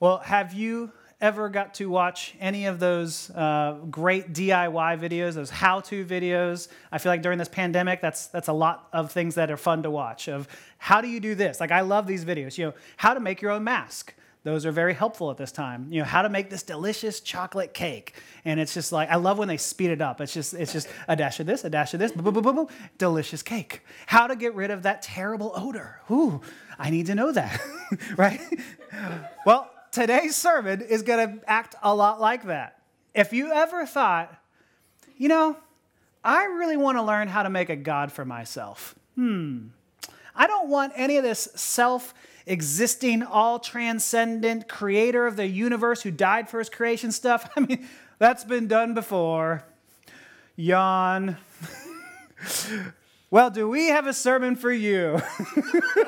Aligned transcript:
Well, 0.00 0.16
have 0.16 0.54
you 0.54 0.92
ever 1.20 1.50
got 1.50 1.74
to 1.74 1.90
watch 1.90 2.34
any 2.40 2.64
of 2.64 2.80
those 2.80 3.28
uh, 3.32 3.76
great 3.90 4.32
DIY 4.32 4.98
videos, 4.98 5.34
those 5.34 5.50
how-to 5.50 6.06
videos? 6.06 6.68
I 6.90 6.96
feel 6.96 7.12
like 7.12 7.20
during 7.20 7.36
this 7.36 7.48
pandemic, 7.48 8.00
that's 8.00 8.28
that's 8.28 8.48
a 8.48 8.52
lot 8.54 8.88
of 8.94 9.12
things 9.12 9.34
that 9.34 9.50
are 9.50 9.58
fun 9.58 9.82
to 9.82 9.90
watch. 9.90 10.26
Of 10.26 10.48
how 10.78 11.02
do 11.02 11.08
you 11.08 11.20
do 11.20 11.34
this? 11.34 11.60
Like 11.60 11.70
I 11.70 11.82
love 11.82 12.06
these 12.06 12.24
videos. 12.24 12.56
You 12.56 12.68
know, 12.68 12.74
how 12.96 13.12
to 13.12 13.20
make 13.20 13.42
your 13.42 13.50
own 13.50 13.62
mask. 13.62 14.14
Those 14.42 14.64
are 14.64 14.72
very 14.72 14.94
helpful 14.94 15.30
at 15.30 15.36
this 15.36 15.52
time. 15.52 15.88
You 15.90 15.98
know, 15.98 16.06
how 16.06 16.22
to 16.22 16.30
make 16.30 16.48
this 16.48 16.62
delicious 16.62 17.20
chocolate 17.20 17.74
cake. 17.74 18.14
And 18.46 18.58
it's 18.58 18.72
just 18.72 18.90
like, 18.90 19.10
I 19.10 19.16
love 19.16 19.36
when 19.36 19.48
they 19.48 19.58
speed 19.58 19.90
it 19.90 20.00
up. 20.00 20.18
It's 20.22 20.32
just, 20.32 20.54
it's 20.54 20.72
just 20.72 20.88
a 21.08 21.14
dash 21.14 21.40
of 21.40 21.46
this, 21.46 21.62
a 21.62 21.68
dash 21.68 21.92
of 21.92 22.00
this, 22.00 22.10
boom, 22.12 22.32
boom, 22.32 22.42
boom, 22.42 22.56
boom, 22.56 22.68
delicious 22.96 23.42
cake. 23.42 23.82
How 24.06 24.26
to 24.26 24.34
get 24.34 24.54
rid 24.54 24.70
of 24.70 24.84
that 24.84 25.02
terrible 25.02 25.52
odor. 25.54 26.00
Ooh, 26.10 26.40
I 26.78 26.88
need 26.88 27.04
to 27.06 27.14
know 27.14 27.32
that, 27.32 27.60
right? 28.16 28.40
well, 29.44 29.70
today's 29.92 30.36
sermon 30.36 30.80
is 30.80 31.02
going 31.02 31.38
to 31.38 31.50
act 31.50 31.74
a 31.82 31.94
lot 31.94 32.20
like 32.20 32.44
that. 32.44 32.80
If 33.14 33.32
you 33.32 33.52
ever 33.52 33.86
thought, 33.86 34.34
you 35.16 35.28
know, 35.28 35.56
I 36.22 36.44
really 36.44 36.76
want 36.76 36.98
to 36.98 37.02
learn 37.02 37.28
how 37.28 37.42
to 37.42 37.50
make 37.50 37.70
a 37.70 37.76
God 37.76 38.12
for 38.12 38.24
myself. 38.24 38.94
Hmm. 39.14 39.68
I 40.34 40.46
don't 40.46 40.68
want 40.68 40.92
any 40.96 41.16
of 41.16 41.24
this 41.24 41.48
self 41.54 42.14
existing, 42.46 43.22
all 43.22 43.58
transcendent 43.58 44.68
creator 44.68 45.26
of 45.26 45.36
the 45.36 45.46
universe 45.46 46.02
who 46.02 46.10
died 46.10 46.48
for 46.48 46.58
his 46.58 46.68
creation 46.68 47.12
stuff. 47.12 47.50
I 47.56 47.60
mean, 47.60 47.88
that's 48.18 48.44
been 48.44 48.68
done 48.68 48.94
before. 48.94 49.64
Yawn. 50.56 51.36
Well, 53.32 53.50
do 53.50 53.68
we 53.68 53.86
have 53.90 54.08
a 54.08 54.12
sermon 54.12 54.56
for 54.56 54.72
you? 54.72 55.20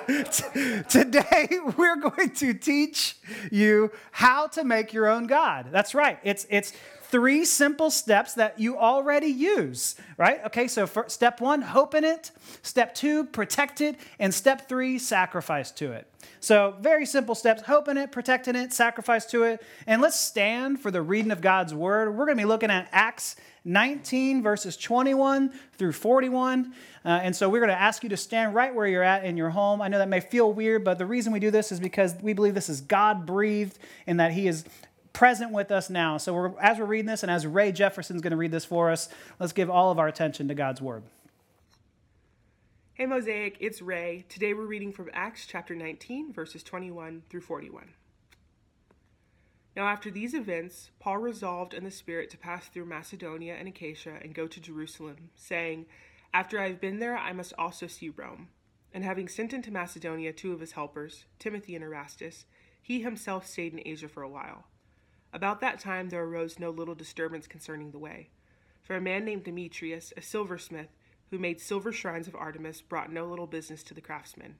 Today, 0.89 1.48
we're 1.77 2.01
going 2.01 2.31
to 2.31 2.53
teach 2.53 3.17
you 3.48 3.93
how 4.11 4.48
to 4.48 4.65
make 4.65 4.93
your 4.93 5.07
own 5.07 5.29
God. 5.29 5.69
That's 5.70 5.95
right. 5.95 6.19
It's, 6.25 6.48
it's 6.51 6.73
three 7.03 7.45
simple 7.45 7.92
steps 7.92 8.34
that 8.34 8.59
you 8.59 8.77
already 8.77 9.29
use, 9.29 9.95
right? 10.17 10.45
Okay, 10.47 10.67
so 10.67 10.84
step 11.06 11.41
one, 11.41 11.62
hope 11.62 11.95
in 11.95 12.03
it. 12.03 12.33
Step 12.62 12.92
two, 12.92 13.23
protect 13.23 13.81
it. 13.81 14.01
And 14.19 14.34
step 14.34 14.69
three, 14.69 14.98
sacrifice 14.98 15.70
to 15.73 15.92
it. 15.92 16.09
So, 16.41 16.75
very 16.81 17.07
simple 17.07 17.36
steps 17.36 17.62
hope 17.62 17.86
in 17.86 17.98
it, 17.98 18.11
protecting 18.11 18.57
it, 18.57 18.73
sacrifice 18.73 19.27
to 19.27 19.45
it. 19.45 19.62
And 19.86 20.03
let's 20.03 20.19
stand 20.19 20.81
for 20.81 20.91
the 20.91 21.03
reading 21.03 21.31
of 21.31 21.41
God's 21.41 21.73
word. 21.73 22.11
We're 22.17 22.27
going 22.27 22.36
to 22.36 22.42
be 22.42 22.48
looking 22.48 22.70
at 22.70 22.89
Acts 22.91 23.36
19, 23.64 24.42
verses 24.42 24.77
21 24.77 25.52
through 25.78 25.92
41. 25.92 26.72
Uh, 27.05 27.08
and 27.08 27.34
so 27.34 27.48
we're 27.48 27.60
going 27.60 27.68
to 27.70 27.80
ask 27.80 28.02
you 28.02 28.08
to 28.08 28.16
stand 28.16 28.55
right 28.55 28.74
where 28.74 28.86
you're 28.86 29.02
at 29.02 29.24
in 29.24 29.36
your 29.36 29.50
home. 29.50 29.80
I 29.80 29.88
know 29.88 29.98
that 29.98 30.08
may 30.08 30.20
feel 30.20 30.52
weird, 30.52 30.84
but 30.84 30.98
the 30.98 31.06
reason 31.06 31.32
we 31.32 31.41
do 31.41 31.50
this 31.50 31.70
is 31.70 31.80
because 31.80 32.14
we 32.20 32.33
believe 32.33 32.55
this 32.55 32.68
is 32.68 32.80
God 32.80 33.27
breathed 33.27 33.78
and 34.06 34.18
that 34.20 34.33
He 34.33 34.48
is 34.48 34.64
present 35.12 35.52
with 35.52 35.70
us 35.70 35.90
now. 35.90 36.16
So 36.16 36.34
we're, 36.34 36.58
as 36.60 36.78
we're 36.78 36.86
reading 36.86 37.06
this, 37.06 37.22
and 37.22 37.30
as 37.30 37.46
Ray 37.46 37.72
Jefferson's 37.72 38.22
going 38.22 38.33
to 38.33 38.36
read 38.36 38.50
this 38.50 38.64
for 38.64 38.90
us, 38.90 39.08
let's 39.38 39.52
give 39.52 39.70
all 39.70 39.90
of 39.90 39.98
our 39.98 40.08
attention 40.08 40.48
to 40.48 40.55
God's 40.55 40.80
Word. 40.80 41.02
Hey 42.94 43.06
Mosaic, 43.06 43.56
it's 43.58 43.80
Ray. 43.80 44.24
Today 44.28 44.55
we're 44.55 44.66
reading 44.66 44.92
from 44.92 45.08
Acts 45.12 45.46
chapter 45.46 45.74
19, 45.74 46.33
verses 46.33 46.62
21 46.62 47.22
through 47.30 47.40
41. 47.40 47.88
Now, 49.75 49.87
after 49.87 50.11
these 50.11 50.34
events, 50.34 50.91
Paul 51.01 51.19
resolved 51.19 51.73
in 51.73 51.84
the 51.84 51.91
Spirit 51.91 52.28
to 52.31 52.39
pass 52.39 52.69
through 52.69 52.84
Macedonia 52.84 53.55
and 53.55 53.69
Achaia 53.69 54.19
and 54.23 54.34
go 54.34 54.47
to 54.47 54.61
Jerusalem, 54.61 55.31
saying, 55.34 55.87
After 56.34 56.61
I 56.61 56.69
have 56.69 56.81
been 56.81 56.98
there, 56.98 57.17
I 57.17 57.33
must 57.33 57.55
also 57.59 57.87
see 57.87 58.11
Rome. 58.11 58.48
And 58.92 59.03
having 59.03 59.29
sent 59.29 59.55
into 59.55 59.70
Macedonia 59.70 60.33
two 60.34 60.53
of 60.53 60.61
his 60.61 60.73
helpers, 60.73 61.25
Timothy 61.39 61.75
and 61.75 61.83
Erastus, 61.83 62.45
he 62.83 63.01
himself 63.01 63.47
stayed 63.47 63.73
in 63.73 63.81
Asia 63.87 64.09
for 64.09 64.23
a 64.23 64.29
while. 64.29 64.67
About 65.33 65.61
that 65.62 65.81
time 65.81 66.11
there 66.11 66.25
arose 66.25 66.59
no 66.59 66.69
little 66.69 66.95
disturbance 66.95 67.47
concerning 67.47 67.91
the 67.91 67.98
way. 67.98 68.29
For 68.83 68.97
a 68.97 69.01
man 69.01 69.25
named 69.25 69.45
Demetrius, 69.45 70.13
a 70.17 70.23
silversmith, 70.23 70.91
who 71.30 71.39
made 71.39 71.61
silver 71.61 71.92
shrines 71.92 72.29
of 72.29 72.35
Artemis, 72.35 72.83
brought 72.83 73.11
no 73.11 73.25
little 73.25 73.46
business 73.46 73.83
to 73.85 73.95
the 73.95 74.02
craftsmen. 74.02 74.57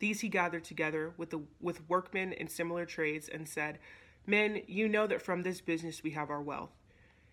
These 0.00 0.20
he 0.20 0.28
gathered 0.28 0.64
together 0.64 1.14
with, 1.16 1.30
the, 1.30 1.40
with 1.62 1.88
workmen 1.88 2.34
in 2.34 2.48
similar 2.48 2.84
trades 2.84 3.28
and 3.28 3.48
said, 3.48 3.78
Men, 4.26 4.62
you 4.66 4.88
know 4.88 5.06
that 5.06 5.22
from 5.22 5.42
this 5.42 5.60
business 5.60 6.02
we 6.02 6.12
have 6.12 6.30
our 6.30 6.42
wealth. 6.42 6.72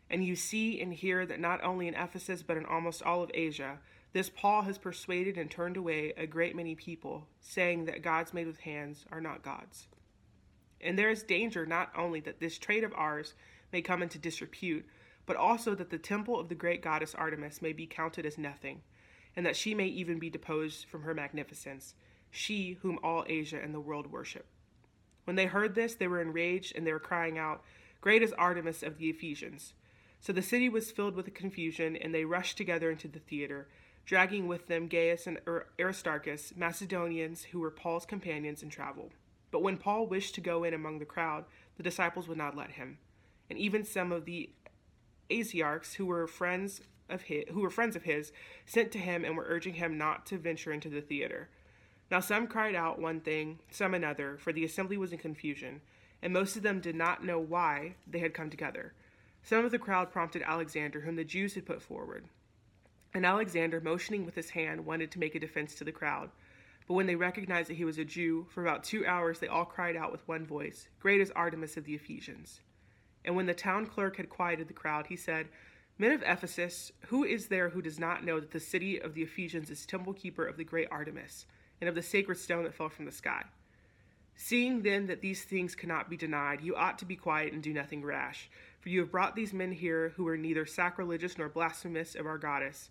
And 0.09 0.25
you 0.25 0.35
see 0.35 0.81
and 0.81 0.93
hear 0.93 1.25
that 1.25 1.39
not 1.39 1.63
only 1.63 1.87
in 1.87 1.95
Ephesus, 1.95 2.43
but 2.43 2.57
in 2.57 2.65
almost 2.65 3.01
all 3.01 3.23
of 3.23 3.31
Asia, 3.33 3.79
this 4.13 4.29
Paul 4.29 4.63
has 4.63 4.77
persuaded 4.77 5.37
and 5.37 5.49
turned 5.49 5.77
away 5.77 6.13
a 6.17 6.27
great 6.27 6.53
many 6.55 6.75
people, 6.75 7.27
saying 7.39 7.85
that 7.85 8.01
gods 8.01 8.33
made 8.33 8.47
with 8.47 8.59
hands 8.59 9.05
are 9.09 9.21
not 9.21 9.41
gods. 9.41 9.87
And 10.81 10.99
there 10.99 11.09
is 11.09 11.23
danger 11.23 11.65
not 11.65 11.91
only 11.97 12.19
that 12.21 12.41
this 12.41 12.57
trade 12.57 12.83
of 12.83 12.93
ours 12.93 13.35
may 13.71 13.81
come 13.81 14.03
into 14.03 14.19
disrepute, 14.19 14.85
but 15.25 15.37
also 15.37 15.75
that 15.75 15.91
the 15.91 15.97
temple 15.97 16.37
of 16.37 16.49
the 16.49 16.55
great 16.55 16.81
goddess 16.81 17.15
Artemis 17.15 17.61
may 17.61 17.71
be 17.71 17.85
counted 17.85 18.25
as 18.25 18.37
nothing, 18.37 18.81
and 19.35 19.45
that 19.45 19.55
she 19.55 19.73
may 19.73 19.87
even 19.87 20.19
be 20.19 20.29
deposed 20.29 20.87
from 20.89 21.03
her 21.03 21.13
magnificence, 21.13 21.93
she 22.29 22.73
whom 22.81 22.99
all 23.01 23.23
Asia 23.27 23.61
and 23.61 23.73
the 23.73 23.79
world 23.79 24.11
worship. 24.11 24.45
When 25.25 25.35
they 25.35 25.45
heard 25.45 25.75
this, 25.75 25.95
they 25.95 26.07
were 26.07 26.21
enraged, 26.21 26.75
and 26.75 26.85
they 26.85 26.93
were 26.93 26.99
crying 26.99 27.37
out, 27.37 27.63
Great 28.01 28.23
is 28.23 28.33
Artemis 28.33 28.81
of 28.81 28.97
the 28.97 29.09
Ephesians. 29.09 29.73
So 30.19 30.33
the 30.33 30.41
city 30.41 30.69
was 30.69 30.91
filled 30.91 31.15
with 31.15 31.33
confusion, 31.33 31.95
and 31.95 32.13
they 32.13 32.25
rushed 32.25 32.57
together 32.57 32.91
into 32.91 33.07
the 33.07 33.19
theater, 33.19 33.67
dragging 34.05 34.47
with 34.47 34.67
them 34.67 34.87
Gaius 34.87 35.27
and 35.27 35.39
Aristarchus, 35.79 36.53
Macedonians 36.55 37.43
who 37.43 37.59
were 37.59 37.71
Paul's 37.71 38.05
companions 38.05 38.63
in 38.63 38.69
travel. 38.69 39.11
But 39.51 39.63
when 39.63 39.77
Paul 39.77 40.07
wished 40.07 40.35
to 40.35 40.41
go 40.41 40.63
in 40.63 40.73
among 40.73 40.99
the 40.99 41.05
crowd, 41.05 41.45
the 41.77 41.83
disciples 41.83 42.27
would 42.27 42.37
not 42.37 42.55
let 42.55 42.71
him. 42.71 42.97
And 43.49 43.59
even 43.59 43.83
some 43.83 44.11
of 44.11 44.25
the 44.25 44.49
Asiarchs, 45.29 45.95
who 45.95 46.05
were 46.05 46.27
friends 46.27 46.81
of 47.09 47.23
his, 47.23 47.45
who 47.51 47.61
were 47.61 47.69
friends 47.69 47.95
of 47.95 48.03
his, 48.03 48.31
sent 48.65 48.91
to 48.93 48.99
him 48.99 49.25
and 49.25 49.35
were 49.35 49.45
urging 49.47 49.75
him 49.75 49.97
not 49.97 50.25
to 50.27 50.37
venture 50.37 50.71
into 50.71 50.89
the 50.89 51.01
theater. 51.01 51.49
Now 52.11 52.19
some 52.19 52.45
cried 52.45 52.75
out 52.75 52.99
one 52.99 53.21
thing, 53.21 53.59
some 53.71 53.93
another, 53.93 54.37
for 54.37 54.51
the 54.51 54.65
assembly 54.65 54.97
was 54.97 55.13
in 55.13 55.17
confusion, 55.17 55.79
and 56.21 56.33
most 56.33 56.57
of 56.57 56.61
them 56.61 56.81
did 56.81 56.93
not 56.93 57.23
know 57.23 57.39
why 57.39 57.95
they 58.05 58.19
had 58.19 58.33
come 58.33 58.49
together. 58.49 58.91
Some 59.43 59.63
of 59.63 59.71
the 59.71 59.79
crowd 59.79 60.11
prompted 60.11 60.41
Alexander, 60.41 60.99
whom 60.99 61.15
the 61.15 61.23
Jews 61.23 61.55
had 61.55 61.65
put 61.65 61.81
forward. 61.81 62.25
And 63.13 63.25
Alexander, 63.25 63.79
motioning 63.79 64.25
with 64.25 64.35
his 64.35 64.49
hand, 64.49 64.85
wanted 64.85 65.09
to 65.11 65.19
make 65.19 65.35
a 65.35 65.39
defense 65.39 65.73
to 65.75 65.85
the 65.85 65.93
crowd. 65.93 66.29
But 66.85 66.95
when 66.95 67.07
they 67.07 67.15
recognized 67.15 67.69
that 67.69 67.77
he 67.77 67.85
was 67.85 67.97
a 67.97 68.03
Jew, 68.03 68.45
for 68.49 68.61
about 68.61 68.83
two 68.83 69.05
hours 69.05 69.39
they 69.39 69.47
all 69.47 69.63
cried 69.63 69.95
out 69.95 70.11
with 70.11 70.27
one 70.27 70.45
voice, 70.45 70.89
Great 70.99 71.21
is 71.21 71.31
Artemis 71.31 71.77
of 71.77 71.85
the 71.85 71.95
Ephesians. 71.95 72.59
And 73.23 73.37
when 73.37 73.45
the 73.45 73.53
town 73.53 73.85
clerk 73.85 74.17
had 74.17 74.29
quieted 74.29 74.67
the 74.67 74.73
crowd, 74.73 75.07
he 75.07 75.15
said, 75.15 75.47
Men 75.97 76.11
of 76.11 76.23
Ephesus, 76.23 76.91
who 77.07 77.23
is 77.23 77.47
there 77.47 77.69
who 77.69 77.81
does 77.81 77.99
not 77.99 78.25
know 78.25 78.41
that 78.41 78.51
the 78.51 78.59
city 78.59 79.01
of 79.01 79.13
the 79.13 79.21
Ephesians 79.21 79.69
is 79.69 79.85
temple 79.85 80.13
keeper 80.13 80.45
of 80.45 80.57
the 80.57 80.65
great 80.65 80.89
Artemis? 80.91 81.45
And 81.81 81.89
of 81.89 81.95
the 81.95 82.01
sacred 82.01 82.37
stone 82.37 82.63
that 82.63 82.75
fell 82.75 82.89
from 82.89 83.05
the 83.05 83.11
sky. 83.11 83.43
Seeing 84.35 84.81
then 84.81 85.07
that 85.07 85.21
these 85.21 85.43
things 85.43 85.75
cannot 85.75 86.09
be 86.09 86.15
denied, 86.15 86.61
you 86.61 86.75
ought 86.75 86.97
to 86.99 87.05
be 87.05 87.15
quiet 87.15 87.53
and 87.53 87.61
do 87.61 87.73
nothing 87.73 88.03
rash. 88.03 88.49
For 88.79 88.89
you 88.89 89.01
have 89.01 89.11
brought 89.11 89.35
these 89.35 89.53
men 89.53 89.71
here 89.71 90.13
who 90.15 90.27
are 90.27 90.37
neither 90.37 90.65
sacrilegious 90.65 91.37
nor 91.37 91.49
blasphemous 91.49 92.15
of 92.15 92.25
our 92.25 92.37
goddess. 92.37 92.89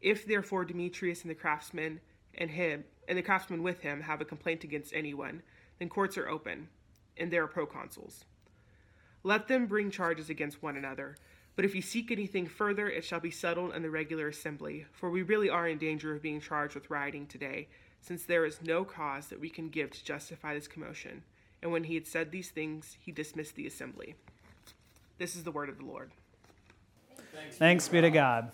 If 0.00 0.26
therefore 0.26 0.64
Demetrius 0.64 1.22
and 1.22 1.30
the 1.30 1.34
craftsmen 1.34 2.00
and 2.34 2.50
him 2.50 2.84
and 3.08 3.18
the 3.18 3.22
craftsmen 3.22 3.62
with 3.62 3.80
him 3.80 4.00
have 4.02 4.20
a 4.20 4.26
complaint 4.26 4.64
against 4.64 4.94
anyone, 4.94 5.42
then 5.78 5.88
courts 5.88 6.16
are 6.16 6.28
open, 6.28 6.68
and 7.16 7.30
there 7.30 7.44
are 7.44 7.48
proconsuls. 7.48 8.24
Let 9.22 9.48
them 9.48 9.66
bring 9.66 9.90
charges 9.90 10.30
against 10.30 10.62
one 10.62 10.76
another. 10.76 11.16
But 11.56 11.64
if 11.64 11.74
you 11.74 11.82
seek 11.82 12.10
anything 12.10 12.46
further, 12.46 12.88
it 12.88 13.04
shall 13.04 13.20
be 13.20 13.30
settled 13.30 13.74
in 13.74 13.82
the 13.82 13.90
regular 13.90 14.28
assembly, 14.28 14.86
for 14.92 15.10
we 15.10 15.22
really 15.22 15.48
are 15.48 15.68
in 15.68 15.78
danger 15.78 16.14
of 16.14 16.22
being 16.22 16.40
charged 16.40 16.74
with 16.74 16.90
rioting 16.90 17.26
today 17.26 17.68
since 18.00 18.24
there 18.24 18.44
is 18.44 18.60
no 18.62 18.84
cause 18.84 19.26
that 19.26 19.40
we 19.40 19.48
can 19.48 19.68
give 19.68 19.90
to 19.90 20.04
justify 20.04 20.54
this 20.54 20.68
commotion. 20.68 21.22
And 21.62 21.72
when 21.72 21.84
he 21.84 21.94
had 21.94 22.06
said 22.06 22.30
these 22.30 22.50
things, 22.50 22.96
he 23.00 23.12
dismissed 23.12 23.56
the 23.56 23.66
assembly. 23.66 24.14
This 25.18 25.34
is 25.34 25.44
the 25.44 25.50
word 25.50 25.68
of 25.68 25.78
the 25.78 25.84
Lord. 25.84 26.10
Thanks, 27.52 27.88
be 27.88 28.00
to 28.00 28.10
God. 28.10 28.52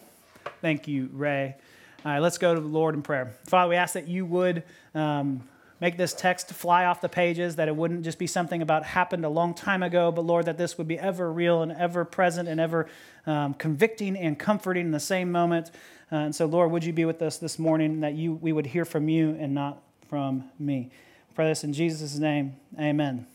Thank 0.61 0.89
you, 0.89 1.11
Ray. 1.12 1.56
All 2.05 2.12
right, 2.12 2.19
let's 2.19 2.39
go 2.39 2.55
to 2.55 2.61
the 2.61 2.67
Lord 2.67 2.94
in 2.94 3.03
prayer. 3.03 3.33
Father, 3.47 3.71
we 3.71 3.77
ask 3.77 3.94
that 3.94 4.09
you 4.09 4.27
would 4.27 4.65
um, 4.94 5.49
make 5.81 5.97
this 5.97 6.15
text 6.15 6.49
fly 6.50 6.85
off 6.85 7.00
the 7.00 7.09
pages, 7.09 7.56
that 7.56 7.69
it 7.69 7.75
wouldn't 7.75 8.03
just 8.03 8.19
be 8.19 8.27
something 8.27 8.62
about 8.62 8.85
happened 8.85 9.25
a 9.25 9.29
long 9.29 9.55
time 9.55 9.83
ago, 9.83 10.12
but 10.12 10.23
Lord, 10.23 10.47
that 10.47 10.56
this 10.56 10.79
would 10.79 10.89
be 10.89 10.99
ever 10.99 11.33
real 11.33 11.62
and 11.62 11.73
ever 11.73 12.05
present 12.05 12.49
and 12.49 12.61
ever 12.61 12.89
um, 13.27 13.55
convicting 13.55 14.17
and 14.17 14.39
comforting 14.39 14.87
in 14.87 14.93
the 14.93 15.00
same 15.00 15.31
moment. 15.33 15.73
Uh, 16.12 16.17
and 16.17 16.35
so, 16.35 16.44
Lord, 16.44 16.70
would 16.70 16.85
you 16.85 16.93
be 16.93 17.06
with 17.06 17.23
us 17.23 17.38
this 17.38 17.59
morning 17.59 18.00
that 18.00 18.12
you, 18.12 18.35
we 18.35 18.53
would 18.53 18.67
hear 18.67 18.85
from 18.85 19.09
you 19.09 19.35
and 19.41 19.55
not 19.55 19.82
from 20.11 20.44
me? 20.59 20.91
I 21.31 21.35
pray 21.35 21.49
this 21.49 21.64
in 21.64 21.73
Jesus' 21.73 22.17
name. 22.17 22.56
Amen. 22.79 23.26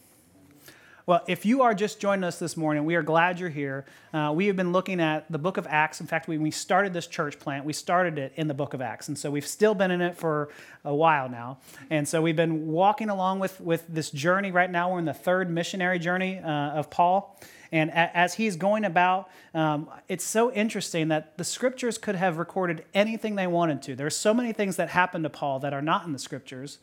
Well, 1.07 1.24
if 1.25 1.44
you 1.45 1.63
are 1.63 1.74
just 1.74 2.00
joining 2.00 2.25
us 2.25 2.38
this 2.38 2.56
morning, 2.56 2.85
we 2.85 2.94
are 2.95 3.01
glad 3.01 3.39
you're 3.39 3.50
here. 3.50 3.85
Uh, 4.13 4.33
we 4.35 4.45
have 4.47 4.56
been 4.56 4.74
looking 4.74 5.00
at 5.00 5.31
the 5.31 5.39
book 5.39 5.57
of 5.57 5.65
Acts. 5.65 6.01
In 6.01 6.06
fact, 6.06 6.27
when 6.27 6.41
we 6.41 6.51
started 6.51 6.94
this 6.94 7.07
church 7.07 7.39
plant, 7.39 7.65
we 7.65 7.74
started 7.74 8.19
it 8.19 8.33
in 8.35 8.47
the 8.47 8.53
book 8.53 8.74
of 8.75 8.81
Acts. 8.81 9.07
And 9.07 9.18
so 9.18 9.31
we've 9.31 9.47
still 9.47 9.73
been 9.73 9.89
in 9.89 10.01
it 10.01 10.15
for 10.15 10.50
a 10.83 10.94
while 10.94 11.30
now. 11.30 11.57
And 11.89 12.07
so 12.07 12.21
we've 12.21 12.35
been 12.35 12.68
walking 12.68 13.09
along 13.09 13.39
with, 13.39 13.59
with 13.59 13.85
this 13.88 14.12
journey. 14.12 14.51
Right 14.51 14.69
now, 14.69 14.91
we're 14.91 15.00
in 15.00 15.06
the 15.06 15.13
third 15.13 15.50
missionary 15.50 15.97
journey 15.97 16.39
uh, 16.39 16.47
of 16.47 16.89
Paul. 16.91 17.39
And 17.72 17.92
as 17.92 18.36
he's 18.36 18.56
going 18.56 18.86
about, 18.86 19.30
um, 19.54 19.90
it's 20.08 20.24
so 20.24 20.52
interesting 20.52 21.10
that 21.10 21.38
the 21.38 21.44
scriptures 21.44 21.98
could 21.98 22.16
have 22.16 22.38
recorded 22.38 22.86
anything 22.94 23.36
they 23.36 23.48
wanted 23.48 23.81
to. 23.84 23.96
There's 23.96 24.16
so 24.16 24.34
many 24.34 24.54
things 24.54 24.78
that 24.78 24.90
happened 24.90 25.24
to 25.25 25.30
Paul 25.30 25.60
that 25.60 25.74
are 25.74 25.81
not 25.81 26.06
in 26.06 26.14
the 26.14 26.19
scriptures, 26.19 26.80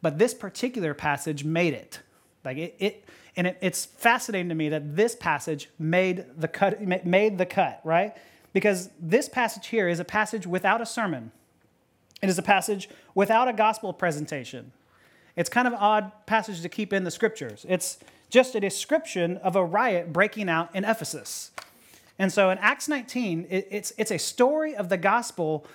but 0.00 0.18
this 0.18 0.34
particular 0.34 0.94
passage 0.94 1.44
made 1.44 1.74
it. 1.74 2.00
Like 2.44 2.56
it, 2.56 2.76
it 2.78 3.04
and 3.36 3.46
it, 3.48 3.58
it's 3.60 3.84
fascinating 3.84 4.48
to 4.48 4.54
me 4.54 4.68
that 4.68 4.96
this 4.96 5.16
passage 5.16 5.68
made 5.78 6.24
the 6.36 6.48
cut, 6.48 6.80
made 7.04 7.38
the 7.38 7.46
cut, 7.46 7.80
right? 7.84 8.16
Because 8.52 8.90
this 9.00 9.28
passage 9.28 9.68
here 9.68 9.88
is 9.88 10.00
a 10.00 10.04
passage 10.04 10.46
without 10.46 10.80
a 10.80 10.86
sermon. 10.86 11.32
It 12.22 12.28
is 12.28 12.38
a 12.38 12.42
passage 12.42 12.88
without 13.14 13.48
a 13.48 13.52
gospel 13.52 13.92
presentation. 13.92 14.72
It's 15.36 15.48
kind 15.48 15.68
of 15.68 15.74
odd 15.74 16.10
passage 16.26 16.62
to 16.62 16.68
keep 16.68 16.92
in 16.92 17.04
the 17.04 17.12
scriptures. 17.12 17.64
It's 17.68 17.98
just 18.30 18.54
a 18.54 18.60
description 18.60 19.36
of 19.38 19.56
a 19.56 19.64
riot 19.64 20.12
breaking 20.12 20.48
out 20.48 20.74
in 20.74 20.84
Ephesus. 20.84 21.50
And 22.18 22.32
so 22.32 22.50
in 22.50 22.58
Acts 22.58 22.88
19, 22.88 23.46
it, 23.48 23.68
it's, 23.70 23.92
it's 23.96 24.10
a 24.10 24.18
story 24.18 24.74
of 24.74 24.88
the 24.88 24.96
gospel 24.96 25.66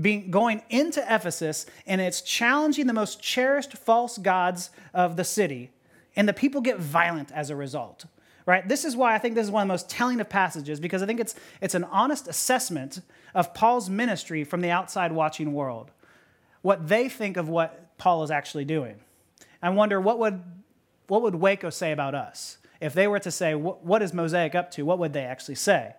being, 0.00 0.30
going 0.30 0.62
into 0.68 1.00
Ephesus, 1.02 1.66
and 1.86 2.00
it's 2.00 2.20
challenging 2.20 2.86
the 2.86 2.92
most 2.92 3.22
cherished 3.22 3.72
false 3.72 4.18
gods 4.18 4.70
of 4.92 5.16
the 5.16 5.24
city 5.24 5.70
and 6.16 6.26
the 6.28 6.32
people 6.32 6.60
get 6.60 6.78
violent 6.78 7.30
as 7.32 7.50
a 7.50 7.56
result. 7.56 8.06
Right? 8.46 8.66
This 8.66 8.84
is 8.84 8.96
why 8.96 9.14
I 9.14 9.18
think 9.18 9.34
this 9.34 9.44
is 9.44 9.50
one 9.50 9.62
of 9.62 9.68
the 9.68 9.74
most 9.74 9.90
telling 9.90 10.20
of 10.20 10.28
passages 10.28 10.78
because 10.78 11.02
I 11.02 11.06
think 11.06 11.18
it's, 11.18 11.34
it's 11.60 11.74
an 11.74 11.82
honest 11.84 12.28
assessment 12.28 13.00
of 13.34 13.52
Paul's 13.54 13.90
ministry 13.90 14.44
from 14.44 14.60
the 14.60 14.70
outside 14.70 15.10
watching 15.10 15.52
world. 15.52 15.90
What 16.62 16.88
they 16.88 17.08
think 17.08 17.36
of 17.36 17.48
what 17.48 17.98
Paul 17.98 18.22
is 18.22 18.30
actually 18.30 18.64
doing. 18.64 19.00
I 19.60 19.70
wonder 19.70 20.00
what 20.00 20.20
would, 20.20 20.42
what 21.08 21.22
would 21.22 21.36
Waco 21.36 21.70
say 21.70 21.92
about 21.92 22.14
us? 22.14 22.58
If 22.80 22.92
they 22.92 23.06
were 23.06 23.18
to 23.20 23.30
say, 23.30 23.54
what 23.54 24.02
is 24.02 24.12
Mosaic 24.12 24.54
up 24.54 24.70
to? 24.72 24.84
What 24.84 24.98
would 24.98 25.12
they 25.12 25.24
actually 25.24 25.54
say? 25.54 25.94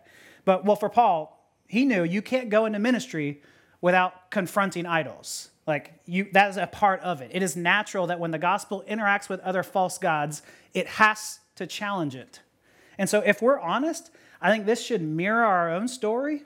But, 0.45 0.63
well, 0.63 0.75
for 0.75 0.89
Paul, 0.89 1.37
he 1.67 1.85
knew 1.85 2.03
you 2.03 2.21
can't 2.21 2.49
go 2.49 2.65
into 2.65 2.79
ministry 2.79 3.41
without 3.81 4.31
confronting 4.31 4.85
idols. 4.85 5.49
Like 5.67 5.99
you 6.05 6.29
that 6.31 6.49
is 6.49 6.57
a 6.57 6.65
part 6.65 7.01
of 7.01 7.21
it. 7.21 7.29
It 7.33 7.43
is 7.43 7.57
natural 7.57 8.07
that 8.07 8.19
when 8.19 8.31
the 8.31 8.39
gospel 8.39 8.85
interacts 8.89 9.27
with 9.27 9.41
other 9.41 9.63
false 9.63 9.97
gods, 9.97 10.41
it 10.73 10.87
has 10.87 11.39
to 11.55 11.67
challenge 11.67 12.15
it. 12.15 12.39
And 12.97 13.09
so 13.09 13.19
if 13.19 13.41
we're 13.41 13.59
honest, 13.59 14.09
I 14.41 14.49
think 14.49 14.65
this 14.65 14.83
should 14.83 15.01
mirror 15.01 15.43
our 15.43 15.69
own 15.69 15.89
story, 15.89 16.45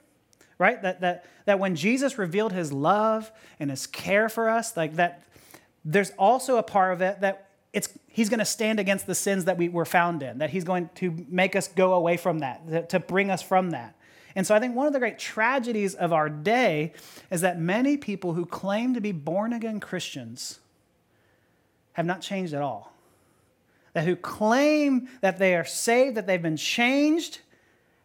right? 0.58 0.82
That 0.82 1.02
that 1.02 1.26
that 1.46 1.60
when 1.60 1.76
Jesus 1.76 2.18
revealed 2.18 2.52
his 2.52 2.74
love 2.74 3.32
and 3.60 3.70
his 3.70 3.86
care 3.86 4.28
for 4.28 4.50
us, 4.50 4.76
like 4.76 4.96
that 4.96 5.24
there's 5.86 6.12
also 6.18 6.58
a 6.58 6.64
part 6.64 6.94
of 6.94 7.02
it 7.04 7.22
that 7.22 7.51
it's 7.74 7.90
he's 8.08 8.30
going 8.30 8.40
to 8.40 8.46
stand 8.46 8.80
against 8.80 9.08
the 9.08 9.16
sins 9.16 9.46
that 9.46 9.58
we 9.58 9.70
were 9.70 9.86
found 9.86 10.24
in, 10.24 10.40
that 10.40 10.50
he's 10.50 10.64
going 10.64 10.90
to 10.96 11.26
make 11.30 11.56
us 11.56 11.68
go 11.68 11.94
away 11.94 12.18
from 12.18 12.40
that, 12.40 12.90
to 12.90 13.00
bring 13.00 13.32
us 13.32 13.42
from 13.42 13.72
that. 13.72 13.96
And 14.36 14.48
so 14.48 14.56
I 14.56 14.60
think 14.60 14.76
one 14.76 14.88
of 14.88 14.94
the 14.94 15.00
great 15.00 15.20
tragedies 15.20 15.94
of 15.94 16.14
our 16.14 16.30
day 16.30 16.94
is 17.30 17.42
that 17.42 17.60
many 17.60 17.98
people 17.98 18.34
who 18.34 18.46
claim 18.46 18.94
to 18.94 19.02
be 19.02 19.12
born 19.12 19.54
again 19.54 19.80
Christians 19.80 20.60
have 21.94 22.06
not 22.06 22.22
changed 22.22 22.54
at 22.54 22.62
all. 22.62 22.94
That 23.94 24.06
who 24.06 24.16
claim 24.16 25.10
that 25.20 25.38
they 25.38 25.56
are 25.56 25.66
saved, 25.66 26.16
that 26.16 26.28
they've 26.28 26.42
been 26.42 26.58
changed, 26.58 27.40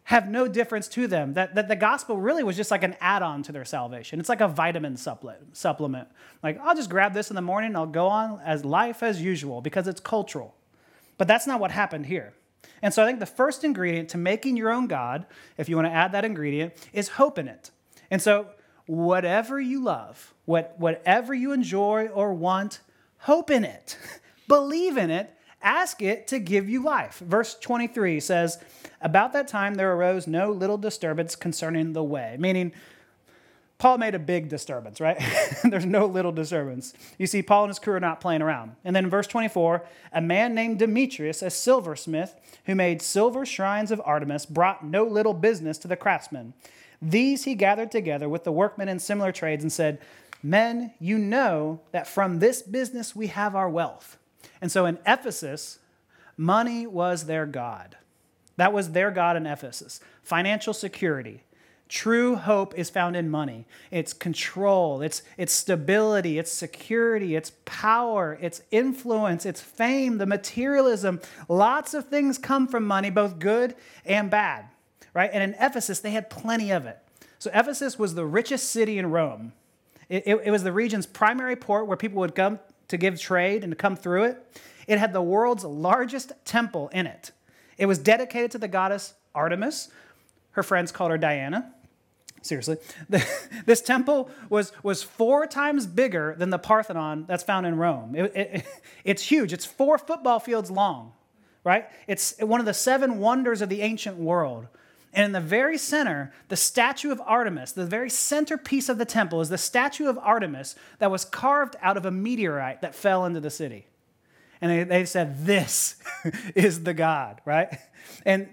have 0.07 0.29
no 0.29 0.47
difference 0.47 0.87
to 0.87 1.05
them. 1.05 1.33
That, 1.33 1.55
that 1.55 1.67
the 1.67 1.75
gospel 1.75 2.15
really 2.15 2.41
was 2.41 2.55
just 2.55 2.71
like 2.71 2.81
an 2.81 2.95
add 3.01 3.21
on 3.21 3.43
to 3.43 3.51
their 3.51 3.65
salvation. 3.65 4.21
It's 4.21 4.29
like 4.29 4.39
a 4.39 4.47
vitamin 4.47 4.95
supplement. 4.95 6.07
Like, 6.41 6.57
I'll 6.63 6.75
just 6.75 6.89
grab 6.89 7.13
this 7.13 7.29
in 7.29 7.35
the 7.35 7.41
morning 7.41 7.75
I'll 7.75 7.85
go 7.85 8.07
on 8.07 8.39
as 8.45 8.63
life 8.63 9.03
as 9.03 9.21
usual 9.21 9.59
because 9.59 9.85
it's 9.85 9.99
cultural. 9.99 10.55
But 11.17 11.27
that's 11.27 11.45
not 11.45 11.59
what 11.59 11.71
happened 11.71 12.05
here. 12.05 12.31
And 12.81 12.93
so 12.93 13.03
I 13.03 13.05
think 13.05 13.19
the 13.19 13.25
first 13.25 13.65
ingredient 13.65 14.07
to 14.11 14.17
making 14.17 14.55
your 14.55 14.71
own 14.71 14.87
God, 14.87 15.25
if 15.57 15.67
you 15.67 15.75
want 15.75 15.89
to 15.89 15.93
add 15.93 16.13
that 16.13 16.23
ingredient, 16.23 16.73
is 16.93 17.09
hope 17.09 17.37
in 17.37 17.49
it. 17.49 17.71
And 18.09 18.21
so 18.21 18.47
whatever 18.85 19.59
you 19.59 19.83
love, 19.83 20.33
what, 20.45 20.73
whatever 20.79 21.33
you 21.33 21.51
enjoy 21.51 22.07
or 22.07 22.33
want, 22.33 22.79
hope 23.17 23.51
in 23.51 23.65
it. 23.65 23.97
Believe 24.47 24.95
in 24.95 25.11
it. 25.11 25.36
Ask 25.61 26.01
it 26.01 26.27
to 26.27 26.39
give 26.39 26.69
you 26.69 26.83
life. 26.83 27.19
Verse 27.19 27.57
23 27.59 28.19
says, 28.19 28.59
About 29.01 29.33
that 29.33 29.47
time 29.47 29.75
there 29.75 29.91
arose 29.93 30.27
no 30.27 30.51
little 30.51 30.77
disturbance 30.77 31.35
concerning 31.35 31.93
the 31.93 32.03
way, 32.03 32.35
meaning 32.39 32.73
Paul 33.77 33.99
made 33.99 34.15
a 34.15 34.19
big 34.19 34.49
disturbance, 34.49 34.99
right? 34.99 35.21
There's 35.63 35.85
no 35.85 36.07
little 36.07 36.31
disturbance. 36.31 36.93
You 37.19 37.27
see, 37.27 37.43
Paul 37.43 37.65
and 37.65 37.69
his 37.69 37.79
crew 37.79 37.93
are 37.93 37.99
not 37.99 38.19
playing 38.19 38.41
around. 38.41 38.75
And 38.83 38.95
then 38.95 39.05
in 39.05 39.09
verse 39.09 39.27
24, 39.27 39.85
a 40.13 40.21
man 40.21 40.55
named 40.55 40.79
Demetrius, 40.79 41.43
a 41.43 41.51
silversmith, 41.51 42.35
who 42.65 42.73
made 42.73 43.01
silver 43.01 43.45
shrines 43.45 43.91
of 43.91 44.01
Artemis, 44.03 44.47
brought 44.47 44.83
no 44.83 45.03
little 45.03 45.33
business 45.33 45.77
to 45.79 45.87
the 45.87 45.95
craftsmen. 45.95 46.53
These 47.01 47.43
he 47.43 47.53
gathered 47.53 47.91
together 47.91 48.27
with 48.27 48.43
the 48.43 48.51
workmen 48.51 48.89
in 48.89 48.97
similar 48.97 49.31
trades 49.31 49.63
and 49.63 49.71
said, 49.71 49.99
Men, 50.41 50.93
you 50.99 51.19
know 51.19 51.81
that 51.91 52.07
from 52.07 52.39
this 52.39 52.63
business 52.63 53.15
we 53.15 53.27
have 53.27 53.55
our 53.55 53.69
wealth. 53.69 54.17
And 54.61 54.71
so 54.71 54.85
in 54.85 54.97
Ephesus, 55.05 55.79
money 56.35 56.87
was 56.87 57.25
their 57.25 57.45
God. 57.45 57.97
That 58.57 58.73
was 58.73 58.91
their 58.91 59.11
God 59.11 59.37
in 59.37 59.45
Ephesus 59.45 59.99
financial 60.23 60.73
security. 60.73 61.43
True 61.87 62.35
hope 62.35 62.77
is 62.77 62.89
found 62.89 63.15
in 63.15 63.29
money. 63.29 63.65
It's 63.91 64.11
control, 64.11 65.01
it's, 65.01 65.23
it's 65.37 65.53
stability, 65.53 66.37
it's 66.37 66.51
security, 66.51 67.35
it's 67.35 67.53
power, 67.63 68.37
it's 68.41 68.61
influence, 68.71 69.45
it's 69.45 69.61
fame, 69.61 70.17
the 70.17 70.25
materialism. 70.25 71.21
Lots 71.47 71.93
of 71.93 72.07
things 72.07 72.37
come 72.37 72.67
from 72.67 72.85
money, 72.85 73.09
both 73.09 73.39
good 73.39 73.73
and 74.05 74.29
bad, 74.29 74.65
right? 75.13 75.29
And 75.31 75.41
in 75.41 75.55
Ephesus, 75.61 75.99
they 75.99 76.11
had 76.11 76.29
plenty 76.29 76.71
of 76.71 76.85
it. 76.85 76.99
So 77.39 77.49
Ephesus 77.53 77.97
was 77.97 78.15
the 78.15 78.25
richest 78.25 78.69
city 78.69 78.97
in 78.97 79.09
Rome. 79.09 79.53
It, 80.09 80.23
it, 80.25 80.41
it 80.45 80.51
was 80.51 80.63
the 80.63 80.73
region's 80.73 81.05
primary 81.05 81.55
port 81.55 81.87
where 81.87 81.97
people 81.97 82.19
would 82.19 82.35
come 82.35 82.59
to 82.87 82.97
give 82.97 83.19
trade 83.19 83.63
and 83.63 83.71
to 83.71 83.75
come 83.75 83.95
through 83.95 84.23
it. 84.23 84.61
It 84.87 84.99
had 84.99 85.13
the 85.13 85.21
world's 85.21 85.63
largest 85.63 86.31
temple 86.45 86.89
in 86.93 87.07
it. 87.07 87.31
It 87.77 87.85
was 87.85 87.99
dedicated 87.99 88.51
to 88.51 88.57
the 88.57 88.67
goddess 88.67 89.13
Artemis. 89.35 89.89
Her 90.51 90.63
friends 90.63 90.91
called 90.91 91.11
her 91.11 91.17
Diana 91.17 91.73
seriously. 92.47 92.77
this 93.65 93.81
temple 93.81 94.29
was, 94.49 94.71
was 94.81 95.03
four 95.03 95.45
times 95.45 95.85
bigger 95.85 96.35
than 96.37 96.49
the 96.49 96.57
Parthenon 96.57 97.25
that's 97.27 97.43
found 97.43 97.65
in 97.65 97.77
Rome. 97.77 98.15
It, 98.15 98.35
it, 98.35 98.65
it's 99.03 99.23
huge, 99.23 99.53
it's 99.53 99.65
four 99.65 99.97
football 99.97 100.39
fields 100.39 100.71
long, 100.71 101.13
right? 101.63 101.85
It's 102.07 102.35
one 102.39 102.59
of 102.59 102.65
the 102.65 102.73
seven 102.73 103.19
wonders 103.19 103.61
of 103.61 103.69
the 103.69 103.81
ancient 103.81 104.17
world. 104.17 104.67
And 105.17 105.25
in 105.25 105.31
the 105.31 105.41
very 105.41 105.79
center, 105.79 106.31
the 106.47 106.55
statue 106.55 107.11
of 107.11 107.19
Artemis, 107.25 107.71
the 107.71 107.87
very 107.87 108.07
centerpiece 108.07 108.87
of 108.87 108.99
the 108.99 109.03
temple, 109.03 109.41
is 109.41 109.49
the 109.49 109.57
statue 109.57 110.05
of 110.05 110.19
Artemis 110.19 110.75
that 110.99 111.09
was 111.09 111.25
carved 111.25 111.75
out 111.81 111.97
of 111.97 112.05
a 112.05 112.11
meteorite 112.11 112.81
that 112.81 112.93
fell 112.93 113.25
into 113.25 113.39
the 113.39 113.49
city. 113.49 113.87
And 114.61 114.71
they, 114.71 114.83
they 114.83 115.05
said, 115.05 115.43
This 115.43 115.95
is 116.55 116.83
the 116.83 116.93
God, 116.93 117.41
right? 117.45 117.79
And 118.27 118.49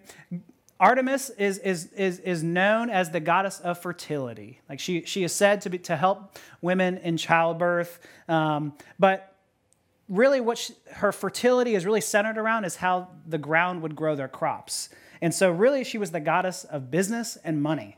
Artemis 0.81 1.29
is, 1.29 1.59
is, 1.59 1.93
is, 1.93 2.19
is 2.21 2.43
known 2.43 2.89
as 2.89 3.11
the 3.11 3.21
goddess 3.21 3.61
of 3.61 3.79
fertility. 3.79 4.61
Like 4.67 4.81
she, 4.81 5.05
she 5.05 5.23
is 5.23 5.35
said 5.35 5.61
to, 5.61 5.71
be, 5.71 5.79
to 5.81 5.99
help 5.99 6.39
women 6.63 6.97
in 6.97 7.19
childbirth. 7.19 7.99
Um, 8.27 8.73
but 8.99 9.37
really, 10.09 10.41
what 10.41 10.57
she, 10.57 10.73
her 10.93 11.13
fertility 11.13 11.75
is 11.75 11.85
really 11.85 12.01
centered 12.01 12.39
around 12.39 12.65
is 12.65 12.77
how 12.77 13.09
the 13.27 13.37
ground 13.37 13.83
would 13.83 13.95
grow 13.95 14.17
their 14.17 14.29
crops. 14.29 14.89
And 15.25 15.33
so, 15.33 15.51
really, 15.51 15.85
she 15.85 15.97
was 15.97 16.11
the 16.11 16.21
goddess 16.21 16.65
of 16.65 16.91
business 16.91 17.39
and 17.43 17.63
money. 17.63 17.97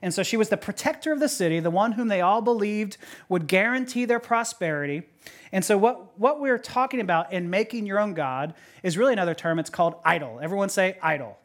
And 0.00 0.14
so, 0.14 0.22
she 0.22 0.36
was 0.36 0.48
the 0.48 0.56
protector 0.56 1.10
of 1.10 1.18
the 1.18 1.28
city, 1.28 1.58
the 1.58 1.72
one 1.72 1.90
whom 1.90 2.06
they 2.06 2.20
all 2.20 2.40
believed 2.40 2.98
would 3.28 3.48
guarantee 3.48 4.04
their 4.04 4.20
prosperity. 4.20 5.02
And 5.50 5.64
so, 5.64 5.76
what, 5.76 6.16
what 6.20 6.40
we're 6.40 6.58
talking 6.58 7.00
about 7.00 7.32
in 7.32 7.50
making 7.50 7.84
your 7.86 7.98
own 7.98 8.14
God 8.14 8.54
is 8.84 8.96
really 8.96 9.12
another 9.12 9.34
term. 9.34 9.58
It's 9.58 9.70
called 9.70 9.96
idol. 10.04 10.38
Everyone 10.40 10.68
say 10.68 10.98
idol. 11.02 11.36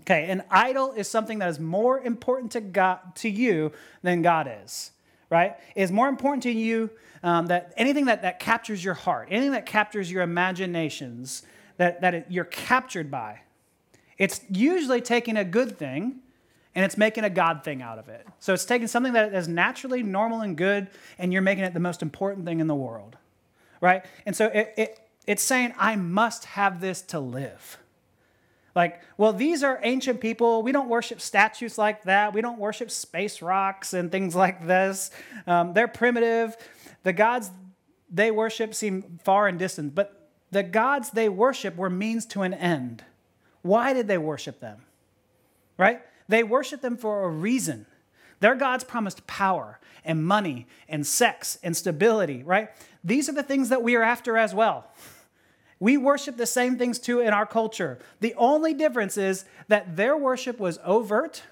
Okay, 0.00 0.30
an 0.30 0.42
idol 0.50 0.92
is 0.92 1.08
something 1.08 1.38
that 1.38 1.48
is 1.48 1.58
more 1.58 1.98
important 1.98 2.52
to 2.52 2.60
God 2.60 2.98
to 3.14 3.30
you 3.30 3.72
than 4.02 4.20
God 4.20 4.50
is, 4.64 4.90
right? 5.30 5.56
It 5.74 5.80
is 5.80 5.90
more 5.90 6.08
important 6.08 6.42
to 6.42 6.52
you 6.52 6.90
um, 7.22 7.46
that 7.46 7.72
anything 7.78 8.04
that, 8.04 8.20
that 8.20 8.38
captures 8.38 8.84
your 8.84 8.92
heart, 8.92 9.28
anything 9.30 9.52
that 9.52 9.64
captures 9.64 10.12
your 10.12 10.20
imaginations, 10.20 11.42
that, 11.78 12.02
that 12.02 12.12
it, 12.12 12.26
you're 12.28 12.44
captured 12.44 13.10
by. 13.10 13.40
It's 14.18 14.40
usually 14.50 15.00
taking 15.00 15.36
a 15.36 15.44
good 15.44 15.78
thing 15.78 16.20
and 16.74 16.84
it's 16.84 16.98
making 16.98 17.24
a 17.24 17.30
God 17.30 17.64
thing 17.64 17.82
out 17.82 17.98
of 17.98 18.08
it. 18.08 18.26
So 18.40 18.52
it's 18.52 18.64
taking 18.64 18.88
something 18.88 19.14
that 19.14 19.32
is 19.34 19.48
naturally 19.48 20.02
normal 20.02 20.42
and 20.42 20.56
good, 20.56 20.88
and 21.18 21.32
you're 21.32 21.42
making 21.42 21.64
it 21.64 21.74
the 21.74 21.80
most 21.80 22.02
important 22.02 22.46
thing 22.46 22.60
in 22.60 22.66
the 22.66 22.74
world, 22.74 23.16
right? 23.80 24.04
And 24.26 24.36
so 24.36 24.46
it, 24.46 24.74
it 24.76 25.00
it's 25.26 25.42
saying, 25.42 25.74
I 25.78 25.96
must 25.96 26.44
have 26.44 26.80
this 26.80 27.02
to 27.02 27.20
live. 27.20 27.78
Like, 28.74 29.02
well, 29.16 29.32
these 29.32 29.64
are 29.64 29.80
ancient 29.82 30.20
people. 30.20 30.62
We 30.62 30.70
don't 30.72 30.88
worship 30.88 31.20
statues 31.20 31.78
like 31.78 32.04
that. 32.04 32.32
We 32.32 32.40
don't 32.40 32.58
worship 32.58 32.90
space 32.90 33.42
rocks 33.42 33.92
and 33.92 34.10
things 34.10 34.36
like 34.36 34.66
this. 34.66 35.10
Um, 35.46 35.74
they're 35.74 35.88
primitive. 35.88 36.56
The 37.02 37.12
gods 37.12 37.50
they 38.08 38.30
worship 38.30 38.74
seem 38.74 39.18
far 39.24 39.48
and 39.48 39.58
distant, 39.58 39.94
but 39.94 40.30
the 40.50 40.62
gods 40.62 41.10
they 41.10 41.28
worship 41.28 41.76
were 41.76 41.90
means 41.90 42.24
to 42.26 42.42
an 42.42 42.54
end. 42.54 43.04
Why 43.62 43.92
did 43.92 44.08
they 44.08 44.18
worship 44.18 44.60
them? 44.60 44.82
Right? 45.76 46.02
They 46.28 46.42
worship 46.42 46.80
them 46.80 46.96
for 46.96 47.24
a 47.24 47.28
reason. 47.28 47.86
Their 48.40 48.54
gods 48.54 48.84
promised 48.84 49.26
power 49.26 49.80
and 50.04 50.24
money 50.24 50.66
and 50.88 51.06
sex 51.06 51.58
and 51.62 51.76
stability, 51.76 52.42
right? 52.42 52.70
These 53.02 53.28
are 53.28 53.32
the 53.32 53.42
things 53.42 53.68
that 53.68 53.82
we 53.82 53.96
are 53.96 54.02
after 54.02 54.36
as 54.36 54.54
well. 54.54 54.86
We 55.80 55.96
worship 55.96 56.36
the 56.36 56.46
same 56.46 56.76
things 56.76 56.98
too 56.98 57.20
in 57.20 57.32
our 57.32 57.46
culture. 57.46 57.98
The 58.20 58.34
only 58.34 58.74
difference 58.74 59.16
is 59.16 59.44
that 59.68 59.96
their 59.96 60.16
worship 60.16 60.58
was 60.58 60.78
overt 60.84 61.42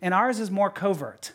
and 0.00 0.12
ours 0.12 0.38
is 0.38 0.50
more 0.50 0.70
covert. 0.70 1.32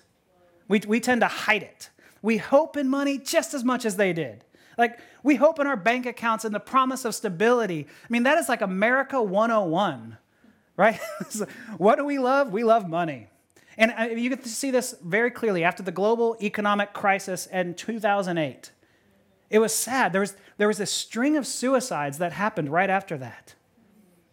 We, 0.67 0.81
we 0.87 0.99
tend 0.99 1.21
to 1.21 1.27
hide 1.27 1.63
it. 1.63 1.89
We 2.21 2.37
hope 2.37 2.77
in 2.77 2.89
money 2.89 3.17
just 3.17 3.53
as 3.53 3.63
much 3.63 3.85
as 3.85 3.95
they 3.95 4.13
did. 4.13 4.43
Like, 4.77 4.99
we 5.23 5.35
hope 5.35 5.59
in 5.59 5.67
our 5.67 5.75
bank 5.75 6.05
accounts 6.05 6.45
and 6.45 6.53
the 6.53 6.59
promise 6.59 7.03
of 7.03 7.15
stability. 7.15 7.87
I 7.89 8.07
mean, 8.09 8.23
that 8.23 8.37
is 8.37 8.47
like 8.47 8.61
America 8.61 9.21
101, 9.21 10.17
right? 10.75 10.99
what 11.77 11.95
do 11.95 12.05
we 12.05 12.19
love? 12.19 12.51
We 12.51 12.63
love 12.63 12.87
money. 12.87 13.27
And 13.77 13.93
uh, 13.97 14.03
you 14.15 14.29
get 14.29 14.43
to 14.43 14.49
see 14.49 14.71
this 14.71 14.95
very 15.03 15.31
clearly 15.31 15.63
after 15.63 15.83
the 15.83 15.91
global 15.91 16.35
economic 16.41 16.93
crisis 16.93 17.47
in 17.47 17.75
2008. 17.75 18.71
It 19.49 19.59
was 19.59 19.73
sad. 19.73 20.13
There 20.13 20.21
was, 20.21 20.35
there 20.57 20.67
was 20.67 20.79
a 20.79 20.85
string 20.85 21.37
of 21.37 21.47
suicides 21.47 22.17
that 22.17 22.33
happened 22.33 22.71
right 22.71 22.89
after 22.89 23.17
that. 23.17 23.55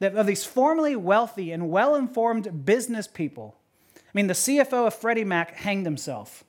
that 0.01 0.15
of 0.15 0.27
these 0.27 0.45
formerly 0.45 0.97
wealthy 0.97 1.53
and 1.53 1.71
well 1.71 1.95
informed 1.95 2.65
business 2.65 3.07
people. 3.07 3.57
I 3.97 4.11
mean, 4.13 4.27
the 4.27 4.35
CFO 4.35 4.87
of 4.87 4.95
Freddie 4.95 5.25
Mac 5.25 5.57
hanged 5.57 5.87
himself, 5.87 6.45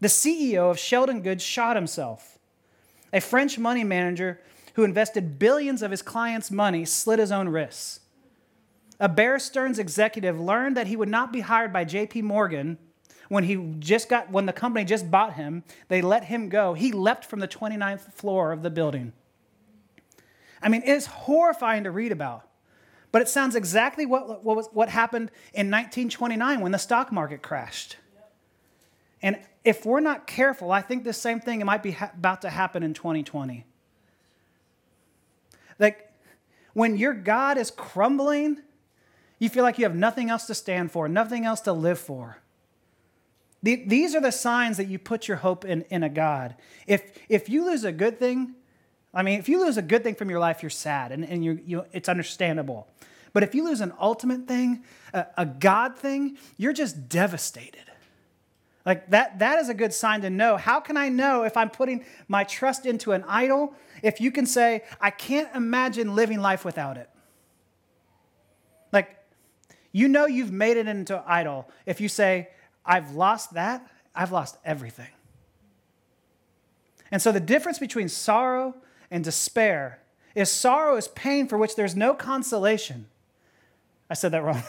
the 0.00 0.08
CEO 0.08 0.70
of 0.70 0.78
Sheldon 0.78 1.20
Goods 1.20 1.44
shot 1.44 1.76
himself, 1.76 2.31
a 3.12 3.20
French 3.20 3.58
money 3.58 3.84
manager 3.84 4.40
who 4.74 4.84
invested 4.84 5.38
billions 5.38 5.82
of 5.82 5.90
his 5.90 6.02
clients' 6.02 6.50
money 6.50 6.84
slit 6.84 7.18
his 7.18 7.32
own 7.32 7.48
wrists. 7.48 8.00
A 8.98 9.08
Bear 9.08 9.38
Stearns 9.38 9.78
executive 9.78 10.38
learned 10.40 10.76
that 10.76 10.86
he 10.86 10.96
would 10.96 11.08
not 11.08 11.32
be 11.32 11.40
hired 11.40 11.72
by 11.72 11.84
JP 11.84 12.22
Morgan 12.22 12.78
when 13.28 13.44
he 13.44 13.74
just 13.78 14.08
got 14.08 14.30
when 14.30 14.46
the 14.46 14.52
company 14.52 14.84
just 14.84 15.10
bought 15.10 15.34
him, 15.34 15.64
they 15.88 16.02
let 16.02 16.24
him 16.24 16.50
go. 16.50 16.74
He 16.74 16.92
leapt 16.92 17.24
from 17.24 17.40
the 17.40 17.48
29th 17.48 18.12
floor 18.12 18.52
of 18.52 18.62
the 18.62 18.68
building. 18.68 19.14
I 20.60 20.68
mean, 20.68 20.82
it 20.82 20.90
is 20.90 21.06
horrifying 21.06 21.84
to 21.84 21.90
read 21.90 22.12
about. 22.12 22.46
But 23.10 23.22
it 23.22 23.28
sounds 23.28 23.54
exactly 23.54 24.06
what, 24.06 24.44
what, 24.44 24.56
was, 24.56 24.68
what 24.72 24.88
happened 24.88 25.30
in 25.52 25.70
1929 25.70 26.60
when 26.60 26.72
the 26.72 26.78
stock 26.78 27.10
market 27.10 27.42
crashed. 27.42 27.96
And 29.22 29.38
if 29.64 29.86
we're 29.86 30.00
not 30.00 30.26
careful, 30.26 30.72
I 30.72 30.80
think 30.80 31.04
the 31.04 31.12
same 31.12 31.40
thing 31.40 31.64
might 31.64 31.82
be 31.82 31.92
ha- 31.92 32.10
about 32.14 32.42
to 32.42 32.50
happen 32.50 32.82
in 32.82 32.94
2020. 32.94 33.64
Like, 35.78 36.12
when 36.74 36.96
your 36.96 37.12
God 37.12 37.58
is 37.58 37.70
crumbling, 37.70 38.58
you 39.38 39.48
feel 39.48 39.62
like 39.62 39.78
you 39.78 39.84
have 39.84 39.94
nothing 39.94 40.30
else 40.30 40.46
to 40.46 40.54
stand 40.54 40.90
for, 40.90 41.08
nothing 41.08 41.44
else 41.44 41.60
to 41.62 41.72
live 41.72 41.98
for. 41.98 42.38
The, 43.62 43.84
these 43.86 44.14
are 44.14 44.20
the 44.20 44.32
signs 44.32 44.76
that 44.76 44.88
you 44.88 44.98
put 44.98 45.28
your 45.28 45.36
hope 45.36 45.64
in, 45.64 45.82
in 45.82 46.02
a 46.02 46.08
God. 46.08 46.56
If, 46.86 47.18
if 47.28 47.48
you 47.48 47.64
lose 47.64 47.84
a 47.84 47.92
good 47.92 48.18
thing, 48.18 48.54
I 49.14 49.22
mean, 49.22 49.38
if 49.38 49.48
you 49.48 49.60
lose 49.64 49.76
a 49.76 49.82
good 49.82 50.02
thing 50.02 50.14
from 50.14 50.30
your 50.30 50.40
life, 50.40 50.62
you're 50.62 50.70
sad 50.70 51.12
and, 51.12 51.24
and 51.24 51.44
you, 51.44 51.60
you, 51.64 51.84
it's 51.92 52.08
understandable. 52.08 52.88
But 53.32 53.42
if 53.42 53.54
you 53.54 53.64
lose 53.64 53.80
an 53.80 53.92
ultimate 54.00 54.48
thing, 54.48 54.82
a, 55.12 55.26
a 55.38 55.46
God 55.46 55.96
thing, 55.96 56.38
you're 56.56 56.72
just 56.72 57.08
devastated. 57.08 57.91
Like 58.84 59.10
that, 59.10 59.38
that 59.38 59.60
is 59.60 59.68
a 59.68 59.74
good 59.74 59.92
sign 59.92 60.22
to 60.22 60.30
know. 60.30 60.56
How 60.56 60.80
can 60.80 60.96
I 60.96 61.08
know 61.08 61.44
if 61.44 61.56
I'm 61.56 61.70
putting 61.70 62.04
my 62.26 62.44
trust 62.44 62.84
into 62.84 63.12
an 63.12 63.24
idol? 63.28 63.74
If 64.02 64.20
you 64.20 64.32
can 64.32 64.46
say, 64.46 64.82
I 65.00 65.10
can't 65.10 65.54
imagine 65.54 66.14
living 66.14 66.40
life 66.40 66.64
without 66.64 66.96
it. 66.96 67.08
Like, 68.92 69.16
you 69.92 70.08
know 70.08 70.26
you've 70.26 70.52
made 70.52 70.76
it 70.76 70.88
into 70.88 71.16
an 71.16 71.24
idol 71.26 71.70
if 71.86 72.00
you 72.00 72.08
say, 72.08 72.48
I've 72.84 73.12
lost 73.12 73.54
that, 73.54 73.86
I've 74.14 74.32
lost 74.32 74.58
everything. 74.64 75.10
And 77.12 77.22
so 77.22 77.30
the 77.30 77.40
difference 77.40 77.78
between 77.78 78.08
sorrow 78.08 78.74
and 79.10 79.22
despair 79.22 80.00
is 80.34 80.50
sorrow 80.50 80.96
is 80.96 81.08
pain 81.08 81.46
for 81.46 81.58
which 81.58 81.76
there's 81.76 81.94
no 81.94 82.14
consolation. 82.14 83.06
I 84.10 84.14
said 84.14 84.32
that 84.32 84.42
wrong. 84.42 84.62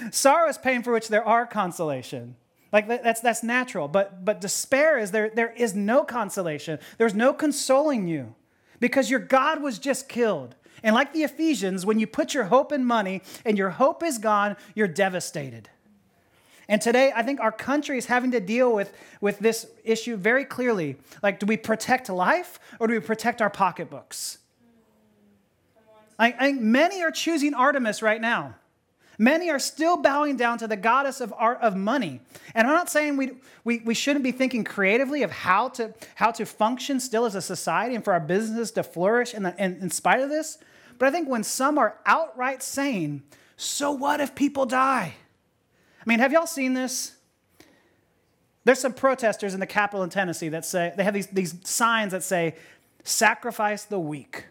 sorrow 0.12 0.48
is 0.48 0.56
pain 0.56 0.82
for 0.82 0.92
which 0.92 1.08
there 1.08 1.26
are 1.26 1.46
consolation. 1.46 2.36
Like 2.74 2.88
that's 2.88 3.20
that's 3.20 3.44
natural. 3.44 3.86
But 3.86 4.24
but 4.24 4.40
despair 4.40 4.98
is 4.98 5.12
there 5.12 5.30
there 5.30 5.52
is 5.52 5.76
no 5.76 6.02
consolation. 6.02 6.80
There's 6.98 7.14
no 7.14 7.32
consoling 7.32 8.08
you 8.08 8.34
because 8.80 9.08
your 9.08 9.20
God 9.20 9.62
was 9.62 9.78
just 9.78 10.08
killed. 10.08 10.56
And 10.82 10.92
like 10.92 11.12
the 11.12 11.22
Ephesians, 11.22 11.86
when 11.86 12.00
you 12.00 12.08
put 12.08 12.34
your 12.34 12.44
hope 12.44 12.72
in 12.72 12.84
money 12.84 13.22
and 13.44 13.56
your 13.56 13.70
hope 13.70 14.02
is 14.02 14.18
gone, 14.18 14.56
you're 14.74 14.88
devastated. 14.88 15.70
And 16.68 16.82
today, 16.82 17.12
I 17.14 17.22
think 17.22 17.40
our 17.40 17.52
country 17.52 17.96
is 17.96 18.06
having 18.06 18.32
to 18.32 18.40
deal 18.40 18.74
with, 18.74 18.92
with 19.20 19.38
this 19.38 19.66
issue 19.84 20.16
very 20.16 20.44
clearly. 20.44 20.96
Like, 21.22 21.38
do 21.38 21.46
we 21.46 21.56
protect 21.56 22.08
life 22.08 22.58
or 22.80 22.86
do 22.86 22.94
we 22.94 23.00
protect 23.00 23.40
our 23.40 23.50
pocketbooks? 23.50 24.38
I, 26.18 26.28
I 26.28 26.46
think 26.46 26.60
many 26.60 27.02
are 27.02 27.10
choosing 27.10 27.54
Artemis 27.54 28.02
right 28.02 28.20
now. 28.20 28.56
Many 29.18 29.50
are 29.50 29.58
still 29.58 29.96
bowing 29.96 30.36
down 30.36 30.58
to 30.58 30.66
the 30.66 30.76
goddess 30.76 31.20
of 31.20 31.32
art 31.36 31.60
of 31.60 31.76
money. 31.76 32.20
And 32.54 32.66
I'm 32.66 32.74
not 32.74 32.90
saying 32.90 33.16
we, 33.16 33.32
we, 33.62 33.78
we 33.84 33.94
shouldn't 33.94 34.24
be 34.24 34.32
thinking 34.32 34.64
creatively 34.64 35.22
of 35.22 35.30
how 35.30 35.68
to, 35.70 35.94
how 36.16 36.30
to 36.32 36.44
function 36.44 36.98
still 37.00 37.24
as 37.24 37.34
a 37.34 37.42
society 37.42 37.94
and 37.94 38.04
for 38.04 38.12
our 38.12 38.20
businesses 38.20 38.70
to 38.72 38.82
flourish 38.82 39.34
in, 39.34 39.44
the, 39.44 39.54
in, 39.62 39.76
in 39.80 39.90
spite 39.90 40.20
of 40.20 40.28
this. 40.28 40.58
But 40.98 41.08
I 41.08 41.10
think 41.10 41.28
when 41.28 41.44
some 41.44 41.78
are 41.78 41.98
outright 42.06 42.62
saying, 42.62 43.22
so 43.56 43.92
what 43.92 44.20
if 44.20 44.34
people 44.34 44.66
die? 44.66 45.14
I 46.00 46.04
mean, 46.06 46.18
have 46.18 46.32
y'all 46.32 46.46
seen 46.46 46.74
this? 46.74 47.12
There's 48.64 48.78
some 48.78 48.94
protesters 48.94 49.54
in 49.54 49.60
the 49.60 49.66
Capitol 49.66 50.02
in 50.02 50.10
Tennessee 50.10 50.48
that 50.48 50.64
say, 50.64 50.92
they 50.96 51.04
have 51.04 51.14
these, 51.14 51.26
these 51.28 51.54
signs 51.64 52.12
that 52.12 52.22
say, 52.22 52.56
sacrifice 53.04 53.84
the 53.84 53.98
weak. 53.98 54.46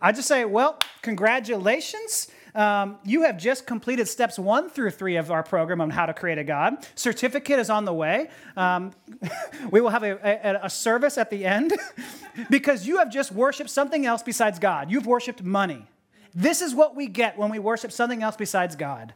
I 0.00 0.12
just 0.12 0.28
say, 0.28 0.44
well, 0.44 0.78
congratulations. 1.02 2.28
Um, 2.54 2.98
you 3.04 3.22
have 3.22 3.38
just 3.38 3.66
completed 3.66 4.08
steps 4.08 4.38
one 4.38 4.70
through 4.70 4.90
three 4.90 5.16
of 5.16 5.30
our 5.30 5.42
program 5.42 5.80
on 5.80 5.90
how 5.90 6.06
to 6.06 6.14
create 6.14 6.38
a 6.38 6.44
God. 6.44 6.86
Certificate 6.94 7.58
is 7.58 7.70
on 7.70 7.84
the 7.84 7.92
way. 7.92 8.30
Um, 8.56 8.92
we 9.70 9.80
will 9.80 9.90
have 9.90 10.02
a, 10.02 10.18
a, 10.24 10.66
a 10.66 10.70
service 10.70 11.18
at 11.18 11.30
the 11.30 11.44
end 11.44 11.72
because 12.50 12.86
you 12.86 12.98
have 12.98 13.10
just 13.10 13.32
worshiped 13.32 13.70
something 13.70 14.06
else 14.06 14.22
besides 14.22 14.58
God. 14.58 14.90
You've 14.90 15.06
worshiped 15.06 15.42
money. 15.42 15.86
This 16.34 16.62
is 16.62 16.74
what 16.74 16.94
we 16.94 17.06
get 17.06 17.38
when 17.38 17.50
we 17.50 17.58
worship 17.58 17.92
something 17.92 18.22
else 18.22 18.36
besides 18.36 18.76
God. 18.76 19.14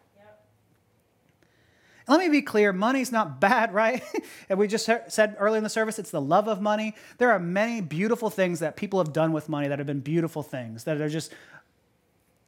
Let 2.08 2.20
me 2.20 2.28
be 2.28 2.42
clear 2.42 2.72
money's 2.72 3.12
not 3.12 3.40
bad, 3.40 3.72
right? 3.72 4.02
and 4.48 4.58
we 4.58 4.68
just 4.68 4.84
said 4.84 5.36
earlier 5.38 5.58
in 5.58 5.64
the 5.64 5.70
service, 5.70 5.98
it's 5.98 6.10
the 6.10 6.20
love 6.20 6.48
of 6.48 6.60
money. 6.60 6.94
There 7.18 7.30
are 7.30 7.38
many 7.38 7.80
beautiful 7.80 8.30
things 8.30 8.60
that 8.60 8.76
people 8.76 8.98
have 8.98 9.12
done 9.12 9.32
with 9.32 9.48
money 9.48 9.68
that 9.68 9.78
have 9.78 9.86
been 9.86 10.00
beautiful 10.00 10.42
things, 10.42 10.84
that 10.84 11.00
are 11.00 11.08
just, 11.08 11.32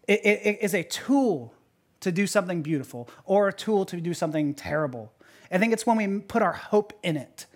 it, 0.08 0.20
it, 0.24 0.46
it 0.46 0.58
is 0.60 0.74
a 0.74 0.82
tool 0.82 1.54
to 2.00 2.12
do 2.12 2.26
something 2.26 2.62
beautiful 2.62 3.08
or 3.24 3.48
a 3.48 3.52
tool 3.52 3.84
to 3.86 4.00
do 4.00 4.12
something 4.12 4.54
terrible. 4.54 5.12
I 5.50 5.58
think 5.58 5.72
it's 5.72 5.86
when 5.86 5.96
we 5.96 6.20
put 6.20 6.42
our 6.42 6.52
hope 6.52 6.92
in 7.02 7.16
it, 7.16 7.46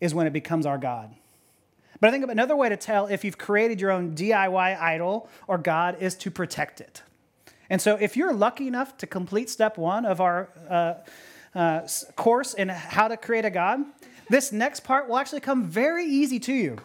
is 0.00 0.14
when 0.14 0.26
it 0.26 0.32
becomes 0.32 0.66
our 0.66 0.78
God. 0.78 1.14
But 2.00 2.08
I 2.08 2.10
think 2.10 2.28
another 2.28 2.56
way 2.56 2.68
to 2.68 2.76
tell 2.76 3.06
if 3.06 3.24
you've 3.24 3.38
created 3.38 3.80
your 3.80 3.92
own 3.92 4.14
DIY 4.14 4.80
idol 4.80 5.30
or 5.46 5.56
God 5.56 5.96
is 6.00 6.16
to 6.16 6.30
protect 6.30 6.80
it. 6.80 7.02
And 7.72 7.80
so 7.80 7.96
if 7.96 8.18
you're 8.18 8.34
lucky 8.34 8.68
enough 8.68 8.98
to 8.98 9.06
complete 9.06 9.48
step 9.48 9.78
one 9.78 10.04
of 10.04 10.20
our 10.20 10.50
uh, 10.68 10.94
uh, 11.58 11.88
course 12.16 12.52
in 12.52 12.68
how 12.68 13.08
to 13.08 13.16
create 13.16 13.46
a 13.46 13.50
God, 13.50 13.80
this 14.28 14.52
next 14.52 14.80
part 14.80 15.08
will 15.08 15.16
actually 15.16 15.40
come 15.40 15.64
very 15.64 16.04
easy 16.04 16.38
to 16.40 16.52
you. 16.52 16.76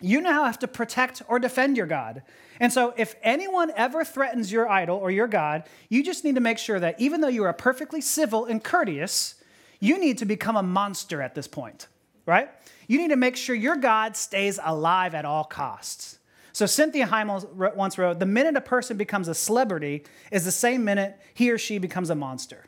You 0.00 0.20
now 0.20 0.42
have 0.42 0.58
to 0.58 0.66
protect 0.66 1.22
or 1.28 1.38
defend 1.38 1.76
your 1.76 1.86
God. 1.86 2.24
And 2.58 2.72
so, 2.72 2.92
if 2.96 3.14
anyone 3.22 3.70
ever 3.76 4.04
threatens 4.04 4.50
your 4.50 4.68
idol 4.68 4.98
or 4.98 5.12
your 5.12 5.28
God, 5.28 5.62
you 5.88 6.02
just 6.02 6.24
need 6.24 6.34
to 6.34 6.40
make 6.40 6.58
sure 6.58 6.80
that 6.80 7.00
even 7.00 7.20
though 7.20 7.28
you 7.28 7.44
are 7.44 7.52
perfectly 7.52 8.00
civil 8.00 8.44
and 8.44 8.62
courteous, 8.62 9.36
you 9.78 10.00
need 10.00 10.18
to 10.18 10.24
become 10.24 10.56
a 10.56 10.64
monster 10.64 11.22
at 11.22 11.36
this 11.36 11.46
point, 11.46 11.86
right? 12.26 12.50
You 12.88 12.98
need 12.98 13.10
to 13.10 13.16
make 13.16 13.36
sure 13.36 13.54
your 13.54 13.76
God 13.76 14.16
stays 14.16 14.58
alive 14.60 15.14
at 15.14 15.24
all 15.24 15.44
costs. 15.44 16.18
So 16.52 16.66
Cynthia 16.66 17.06
Heimel 17.06 17.74
once 17.74 17.96
wrote, 17.96 18.18
the 18.18 18.26
minute 18.26 18.56
a 18.56 18.60
person 18.60 18.96
becomes 18.96 19.28
a 19.28 19.34
celebrity 19.34 20.04
is 20.30 20.44
the 20.44 20.52
same 20.52 20.84
minute 20.84 21.18
he 21.32 21.50
or 21.50 21.58
she 21.58 21.78
becomes 21.78 22.10
a 22.10 22.14
monster. 22.14 22.66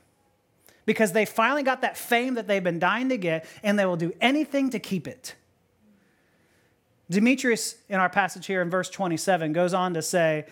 Because 0.86 1.12
they 1.12 1.24
finally 1.24 1.62
got 1.62 1.82
that 1.82 1.96
fame 1.96 2.34
that 2.34 2.46
they've 2.46 2.64
been 2.64 2.78
dying 2.78 3.08
to 3.08 3.16
get, 3.16 3.46
and 3.62 3.78
they 3.78 3.86
will 3.86 3.96
do 3.96 4.12
anything 4.20 4.70
to 4.70 4.78
keep 4.78 5.08
it. 5.08 5.34
Demetrius, 7.10 7.76
in 7.88 8.00
our 8.00 8.08
passage 8.08 8.46
here 8.46 8.62
in 8.62 8.70
verse 8.70 8.88
27, 8.90 9.52
goes 9.52 9.74
on 9.74 9.94
to 9.94 10.02
say, 10.02 10.46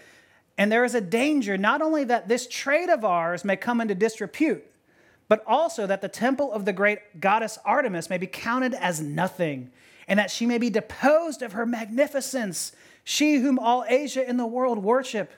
And 0.59 0.71
there 0.71 0.85
is 0.85 0.95
a 0.95 1.01
danger 1.01 1.57
not 1.57 1.83
only 1.83 2.05
that 2.05 2.29
this 2.29 2.47
trade 2.47 2.89
of 2.89 3.05
ours 3.05 3.45
may 3.45 3.57
come 3.57 3.81
into 3.81 3.95
disrepute, 3.95 4.65
but 5.29 5.43
also 5.47 5.87
that 5.87 6.03
the 6.03 6.09
temple 6.09 6.53
of 6.53 6.67
the 6.67 6.73
great 6.73 7.21
goddess 7.21 7.59
Artemis 7.65 8.11
may 8.11 8.19
be 8.19 8.27
counted 8.27 8.75
as 8.75 9.01
nothing, 9.01 9.71
and 10.07 10.19
that 10.19 10.31
she 10.31 10.45
may 10.45 10.59
be 10.59 10.69
deposed 10.69 11.41
of 11.41 11.53
her 11.53 11.65
magnificence, 11.65 12.73
she 13.05 13.37
whom 13.37 13.59
all 13.59 13.85
Asia 13.89 14.27
and 14.27 14.39
the 14.39 14.47
world 14.47 14.79
worship. 14.79 15.33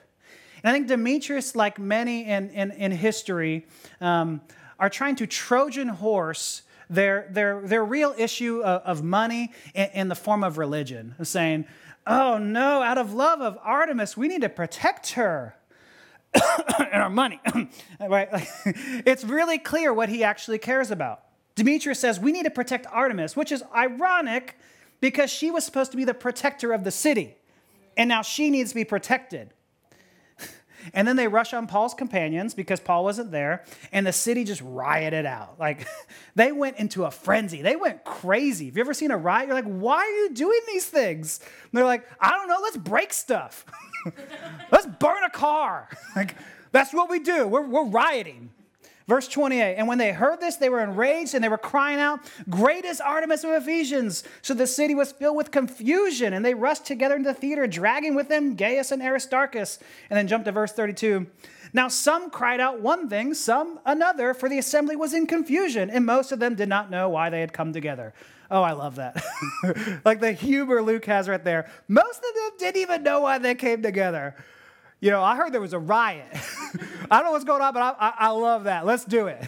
And 0.63 0.71
I 0.71 0.73
think 0.73 0.87
Demetrius, 0.87 1.55
like 1.55 1.79
many 1.79 2.25
in, 2.25 2.49
in, 2.49 2.71
in 2.71 2.91
history, 2.91 3.65
um, 4.01 4.41
are 4.79 4.89
trying 4.89 5.15
to 5.17 5.27
Trojan 5.27 5.87
horse 5.87 6.63
their, 6.89 7.27
their, 7.31 7.61
their 7.61 7.83
real 7.83 8.13
issue 8.17 8.61
of, 8.61 8.81
of 8.81 9.03
money 9.03 9.51
in, 9.73 9.89
in, 9.93 10.07
the 10.07 10.15
form 10.15 10.43
of 10.43 10.57
religion, 10.57 11.15
saying, 11.23 11.65
oh 12.05 12.37
no, 12.37 12.83
out 12.83 12.97
of 12.97 13.13
love 13.13 13.41
of 13.41 13.57
Artemis, 13.63 14.15
we 14.15 14.27
need 14.27 14.41
to 14.41 14.49
protect 14.49 15.11
her. 15.11 15.55
and 16.79 17.01
our 17.01 17.09
money, 17.09 17.39
right? 17.99 18.29
it's 18.65 19.23
really 19.23 19.57
clear 19.57 19.93
what 19.93 20.09
he 20.09 20.23
actually 20.23 20.57
cares 20.57 20.91
about. 20.91 21.21
Demetrius 21.55 21.99
says 21.99 22.19
we 22.19 22.31
need 22.31 22.43
to 22.43 22.51
protect 22.51 22.85
Artemis, 22.87 23.35
which 23.35 23.51
is 23.51 23.63
ironic 23.73 24.57
because 24.99 25.29
she 25.29 25.49
was 25.51 25.63
supposed 25.63 25.91
to 25.91 25.97
be 25.97 26.03
the 26.03 26.13
protector 26.13 26.73
of 26.73 26.83
the 26.83 26.91
city, 26.91 27.37
and 27.97 28.09
now 28.09 28.21
she 28.21 28.49
needs 28.49 28.71
to 28.71 28.75
be 28.75 28.85
protected. 28.85 29.51
And 30.93 31.07
then 31.07 31.15
they 31.15 31.27
rush 31.27 31.53
on 31.53 31.67
Paul's 31.67 31.93
companions 31.93 32.53
because 32.53 32.79
Paul 32.79 33.03
wasn't 33.03 33.31
there, 33.31 33.63
and 33.91 34.05
the 34.05 34.13
city 34.13 34.43
just 34.43 34.61
rioted 34.61 35.25
out. 35.25 35.59
Like 35.59 35.87
they 36.35 36.51
went 36.51 36.77
into 36.77 37.05
a 37.05 37.11
frenzy. 37.11 37.61
They 37.61 37.75
went 37.75 38.03
crazy. 38.03 38.65
Have 38.65 38.77
you 38.77 38.81
ever 38.81 38.93
seen 38.93 39.11
a 39.11 39.17
riot? 39.17 39.47
You're 39.47 39.55
like, 39.55 39.65
why 39.65 39.97
are 39.97 40.23
you 40.23 40.29
doing 40.33 40.59
these 40.67 40.85
things? 40.85 41.39
And 41.39 41.71
they're 41.73 41.85
like, 41.85 42.07
I 42.19 42.31
don't 42.31 42.47
know, 42.47 42.59
let's 42.61 42.77
break 42.77 43.13
stuff. 43.13 43.65
let's 44.71 44.85
burn 44.85 45.23
a 45.23 45.29
car. 45.29 45.89
like, 46.15 46.35
that's 46.71 46.93
what 46.93 47.09
we 47.09 47.19
do. 47.19 47.47
We're, 47.47 47.65
we're 47.65 47.85
rioting. 47.85 48.51
Verse 49.07 49.27
28 49.27 49.75
And 49.75 49.87
when 49.87 49.97
they 49.97 50.11
heard 50.11 50.41
this, 50.41 50.55
they 50.55 50.69
were 50.69 50.81
enraged 50.81 51.35
and 51.35 51.43
they 51.43 51.49
were 51.49 51.57
crying 51.57 51.99
out, 51.99 52.19
Great 52.49 52.85
is 52.85 52.99
Artemis 52.99 53.43
of 53.43 53.51
Ephesians! 53.51 54.23
So 54.41 54.53
the 54.53 54.67
city 54.67 54.95
was 54.95 55.11
filled 55.11 55.37
with 55.37 55.51
confusion, 55.51 56.33
and 56.33 56.43
they 56.43 56.53
rushed 56.53 56.85
together 56.85 57.15
into 57.15 57.29
the 57.29 57.35
theater, 57.35 57.67
dragging 57.67 58.15
with 58.15 58.29
them 58.29 58.55
Gaius 58.55 58.91
and 58.91 59.01
Aristarchus. 59.01 59.79
And 60.09 60.17
then 60.17 60.27
jump 60.27 60.45
to 60.45 60.51
verse 60.51 60.71
32. 60.71 61.27
Now 61.73 61.87
some 61.87 62.29
cried 62.29 62.59
out 62.59 62.81
one 62.81 63.09
thing, 63.09 63.33
some 63.33 63.79
another, 63.85 64.33
for 64.33 64.49
the 64.49 64.57
assembly 64.57 64.95
was 64.95 65.13
in 65.13 65.27
confusion, 65.27 65.89
and 65.89 66.05
most 66.05 66.31
of 66.31 66.39
them 66.39 66.55
did 66.55 66.69
not 66.69 66.89
know 66.89 67.09
why 67.09 67.29
they 67.29 67.41
had 67.41 67.53
come 67.53 67.73
together. 67.73 68.13
Oh, 68.49 68.61
I 68.61 68.73
love 68.73 68.95
that. 68.95 69.23
like 70.05 70.19
the 70.19 70.31
humor 70.31 70.81
Luke 70.81 71.05
has 71.05 71.27
right 71.27 71.43
there. 71.43 71.69
Most 71.87 72.17
of 72.19 72.35
them 72.35 72.51
didn't 72.59 72.81
even 72.81 73.03
know 73.03 73.21
why 73.21 73.39
they 73.39 73.55
came 73.55 73.81
together. 73.81 74.35
You 74.99 75.11
know, 75.11 75.23
I 75.23 75.35
heard 75.35 75.53
there 75.53 75.61
was 75.61 75.73
a 75.73 75.79
riot. 75.79 76.27
I 77.11 77.17
don't 77.17 77.25
know 77.25 77.31
what's 77.31 77.45
going 77.45 77.61
on, 77.61 77.73
but 77.73 77.83
I, 77.83 77.95
I, 77.99 78.13
I 78.17 78.29
love 78.29 78.63
that. 78.63 78.85
Let's 78.85 79.05
do 79.05 79.27
it. 79.27 79.47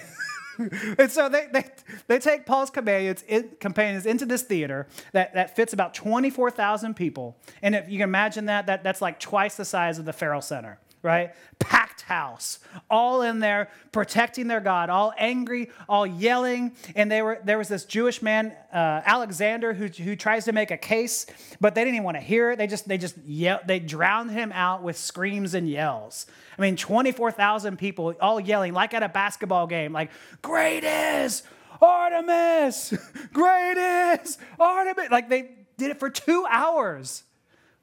and 0.97 1.11
so 1.11 1.29
they, 1.29 1.47
they, 1.51 1.65
they 2.07 2.19
take 2.19 2.45
Paul's 2.45 2.69
companions, 2.69 3.23
companions 3.59 4.05
into 4.05 4.25
this 4.25 4.43
theater 4.43 4.87
that, 5.13 5.33
that 5.33 5.55
fits 5.55 5.73
about 5.73 5.93
24,000 5.93 6.95
people. 6.95 7.37
And 7.61 7.75
if 7.75 7.89
you 7.89 7.97
can 7.97 8.09
imagine 8.09 8.45
that, 8.45 8.67
that, 8.67 8.83
that's 8.83 9.01
like 9.01 9.19
twice 9.19 9.55
the 9.55 9.65
size 9.65 9.99
of 9.99 10.05
the 10.05 10.13
Ferrell 10.13 10.41
Center 10.41 10.79
right? 11.07 11.33
Packed 11.57 12.01
house, 12.01 12.59
all 12.89 13.21
in 13.21 13.39
there 13.39 13.69
protecting 13.91 14.47
their 14.47 14.59
God, 14.59 14.89
all 14.89 15.13
angry, 15.17 15.71
all 15.87 16.05
yelling. 16.05 16.73
And 16.95 17.09
they 17.09 17.21
were, 17.21 17.39
there 17.43 17.57
was 17.57 17.69
this 17.69 17.85
Jewish 17.85 18.21
man, 18.21 18.53
uh, 18.73 19.01
Alexander, 19.05 19.73
who, 19.73 19.87
who 19.87 20.15
tries 20.17 20.45
to 20.45 20.51
make 20.51 20.69
a 20.69 20.77
case, 20.77 21.25
but 21.61 21.73
they 21.73 21.81
didn't 21.81 21.95
even 21.95 22.03
want 22.03 22.17
to 22.17 22.21
hear 22.21 22.51
it. 22.51 22.57
They 22.57 22.67
just, 22.67 22.87
they 22.87 22.97
just 22.97 23.17
yell, 23.19 23.61
they 23.65 23.79
drowned 23.79 24.31
him 24.31 24.51
out 24.51 24.83
with 24.83 24.97
screams 24.97 25.53
and 25.53 25.69
yells. 25.69 26.27
I 26.57 26.61
mean, 26.61 26.75
24,000 26.75 27.77
people 27.77 28.13
all 28.19 28.39
yelling 28.39 28.73
like 28.73 28.93
at 28.93 29.01
a 29.01 29.09
basketball 29.09 29.67
game, 29.67 29.93
like, 29.93 30.11
great 30.41 30.83
is 30.83 31.43
Artemis, 31.81 32.93
great 33.33 33.77
is 34.21 34.37
Artemis. 34.59 35.09
Like 35.09 35.29
they 35.29 35.51
did 35.77 35.91
it 35.91 35.99
for 35.99 36.09
two 36.09 36.45
hours. 36.49 37.23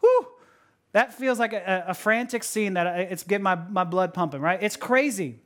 Whew. 0.00 0.28
That 0.94 1.12
feels 1.12 1.40
like 1.40 1.52
a, 1.52 1.86
a 1.88 1.94
frantic 1.94 2.44
scene 2.44 2.74
that 2.74 2.86
it's 3.10 3.24
getting 3.24 3.42
my, 3.42 3.56
my 3.56 3.82
blood 3.82 4.14
pumping, 4.14 4.40
right? 4.40 4.62
It's 4.62 4.76
crazy. 4.76 5.40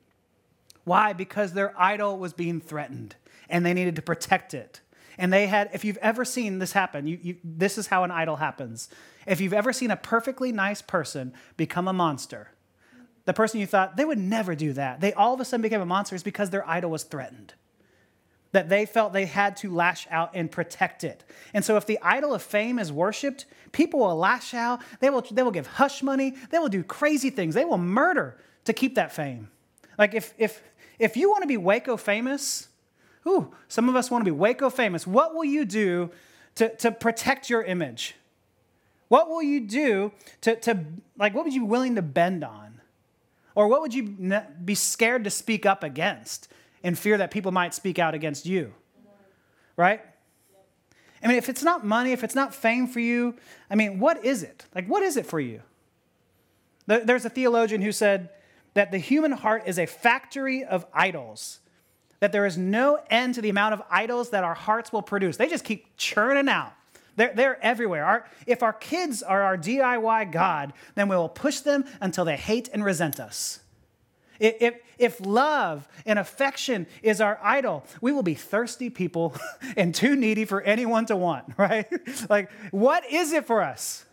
Why? 0.84 1.14
Because 1.14 1.54
their 1.54 1.74
idol 1.80 2.18
was 2.18 2.34
being 2.34 2.60
threatened 2.60 3.16
and 3.48 3.64
they 3.64 3.72
needed 3.72 3.96
to 3.96 4.02
protect 4.02 4.52
it. 4.52 4.82
And 5.16 5.32
they 5.32 5.46
had, 5.46 5.70
if 5.72 5.86
you've 5.86 5.96
ever 5.98 6.26
seen 6.26 6.58
this 6.58 6.72
happen, 6.72 7.06
you, 7.06 7.18
you, 7.22 7.36
this 7.42 7.78
is 7.78 7.86
how 7.86 8.04
an 8.04 8.10
idol 8.10 8.36
happens. 8.36 8.90
If 9.26 9.40
you've 9.40 9.54
ever 9.54 9.72
seen 9.72 9.90
a 9.90 9.96
perfectly 9.96 10.52
nice 10.52 10.82
person 10.82 11.32
become 11.56 11.88
a 11.88 11.94
monster, 11.94 12.50
the 13.24 13.32
person 13.32 13.58
you 13.58 13.66
thought 13.66 13.96
they 13.96 14.04
would 14.04 14.18
never 14.18 14.54
do 14.54 14.74
that, 14.74 15.00
they 15.00 15.14
all 15.14 15.32
of 15.32 15.40
a 15.40 15.46
sudden 15.46 15.62
became 15.62 15.80
a 15.80 15.86
monster 15.86 16.14
is 16.14 16.22
because 16.22 16.50
their 16.50 16.68
idol 16.68 16.90
was 16.90 17.04
threatened 17.04 17.54
that 18.52 18.68
they 18.68 18.86
felt 18.86 19.12
they 19.12 19.26
had 19.26 19.56
to 19.58 19.72
lash 19.72 20.06
out 20.10 20.30
and 20.34 20.50
protect 20.50 21.04
it. 21.04 21.24
And 21.52 21.64
so 21.64 21.76
if 21.76 21.86
the 21.86 21.98
idol 22.02 22.34
of 22.34 22.42
fame 22.42 22.78
is 22.78 22.90
worshiped, 22.90 23.44
people 23.72 24.00
will 24.00 24.16
lash 24.16 24.54
out, 24.54 24.80
they 25.00 25.10
will, 25.10 25.22
they 25.30 25.42
will 25.42 25.50
give 25.50 25.66
hush 25.66 26.02
money, 26.02 26.34
they 26.50 26.58
will 26.58 26.68
do 26.68 26.82
crazy 26.82 27.30
things, 27.30 27.54
they 27.54 27.64
will 27.64 27.78
murder 27.78 28.38
to 28.64 28.72
keep 28.72 28.94
that 28.94 29.12
fame. 29.12 29.48
Like 29.98 30.14
if, 30.14 30.32
if, 30.38 30.62
if 30.98 31.16
you 31.16 31.30
want 31.30 31.42
to 31.42 31.48
be 31.48 31.56
Waco 31.56 31.96
famous, 31.96 32.68
ooh, 33.26 33.52
some 33.68 33.88
of 33.88 33.96
us 33.96 34.10
want 34.10 34.22
to 34.22 34.30
be 34.30 34.36
Waco 34.36 34.70
famous, 34.70 35.06
what 35.06 35.34
will 35.34 35.44
you 35.44 35.64
do 35.64 36.10
to, 36.54 36.74
to 36.76 36.90
protect 36.90 37.50
your 37.50 37.62
image? 37.62 38.14
What 39.08 39.28
will 39.28 39.42
you 39.42 39.60
do 39.60 40.12
to, 40.42 40.56
to, 40.56 40.84
like, 41.18 41.34
what 41.34 41.44
would 41.44 41.54
you 41.54 41.62
be 41.62 41.66
willing 41.66 41.94
to 41.96 42.02
bend 42.02 42.44
on? 42.44 42.80
Or 43.54 43.66
what 43.66 43.80
would 43.80 43.92
you 43.92 44.04
be 44.64 44.74
scared 44.74 45.24
to 45.24 45.30
speak 45.30 45.66
up 45.66 45.82
against? 45.82 46.48
In 46.82 46.94
fear 46.94 47.18
that 47.18 47.30
people 47.30 47.52
might 47.52 47.74
speak 47.74 47.98
out 47.98 48.14
against 48.14 48.46
you. 48.46 48.74
Right? 49.76 50.00
I 51.22 51.26
mean, 51.26 51.36
if 51.36 51.48
it's 51.48 51.62
not 51.62 51.84
money, 51.84 52.12
if 52.12 52.22
it's 52.22 52.34
not 52.34 52.54
fame 52.54 52.86
for 52.86 53.00
you, 53.00 53.34
I 53.70 53.74
mean, 53.74 53.98
what 53.98 54.24
is 54.24 54.42
it? 54.42 54.66
Like, 54.74 54.86
what 54.86 55.02
is 55.02 55.16
it 55.16 55.26
for 55.26 55.40
you? 55.40 55.62
There's 56.86 57.24
a 57.24 57.30
theologian 57.30 57.82
who 57.82 57.92
said 57.92 58.30
that 58.74 58.92
the 58.92 58.98
human 58.98 59.32
heart 59.32 59.64
is 59.66 59.78
a 59.78 59.86
factory 59.86 60.64
of 60.64 60.86
idols, 60.94 61.60
that 62.20 62.32
there 62.32 62.46
is 62.46 62.56
no 62.56 63.00
end 63.10 63.34
to 63.34 63.42
the 63.42 63.48
amount 63.48 63.74
of 63.74 63.82
idols 63.90 64.30
that 64.30 64.44
our 64.44 64.54
hearts 64.54 64.92
will 64.92 65.02
produce. 65.02 65.36
They 65.36 65.48
just 65.48 65.64
keep 65.64 65.96
churning 65.96 66.48
out. 66.48 66.72
They're, 67.16 67.32
they're 67.34 67.62
everywhere. 67.64 68.04
Our, 68.04 68.26
if 68.46 68.62
our 68.62 68.72
kids 68.72 69.22
are 69.24 69.42
our 69.42 69.58
DIY 69.58 70.30
God, 70.30 70.72
then 70.94 71.08
we 71.08 71.16
will 71.16 71.28
push 71.28 71.60
them 71.60 71.84
until 72.00 72.24
they 72.24 72.36
hate 72.36 72.70
and 72.72 72.84
resent 72.84 73.18
us. 73.18 73.60
If, 74.40 74.76
if 74.98 75.20
love 75.20 75.88
and 76.06 76.18
affection 76.18 76.86
is 77.02 77.20
our 77.20 77.38
idol, 77.42 77.84
we 78.00 78.12
will 78.12 78.22
be 78.22 78.34
thirsty 78.34 78.90
people 78.90 79.36
and 79.76 79.94
too 79.94 80.14
needy 80.14 80.44
for 80.44 80.60
anyone 80.62 81.06
to 81.06 81.16
want, 81.16 81.46
right? 81.56 81.86
like, 82.30 82.50
what 82.70 83.10
is 83.10 83.32
it 83.32 83.46
for 83.46 83.62
us? 83.62 84.04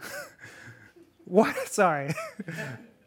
what, 1.24 1.68
sorry. 1.68 2.14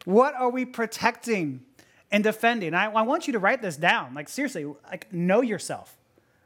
what 0.04 0.34
are 0.34 0.50
we 0.50 0.64
protecting 0.64 1.62
and 2.10 2.24
defending? 2.24 2.74
I, 2.74 2.90
I 2.90 3.02
want 3.02 3.26
you 3.26 3.32
to 3.34 3.38
write 3.38 3.62
this 3.62 3.76
down. 3.76 4.14
Like, 4.14 4.28
seriously, 4.28 4.64
like, 4.90 5.12
know 5.12 5.42
yourself. 5.42 5.96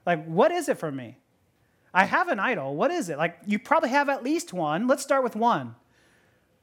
Like, 0.04 0.24
what 0.26 0.52
is 0.52 0.68
it 0.68 0.78
for 0.78 0.92
me? 0.92 1.16
I 1.94 2.04
have 2.04 2.28
an 2.28 2.40
idol. 2.40 2.74
What 2.74 2.90
is 2.90 3.08
it? 3.08 3.16
Like, 3.16 3.38
you 3.46 3.58
probably 3.58 3.90
have 3.90 4.08
at 4.08 4.24
least 4.24 4.52
one. 4.52 4.86
Let's 4.86 5.02
start 5.02 5.22
with 5.22 5.36
one. 5.36 5.76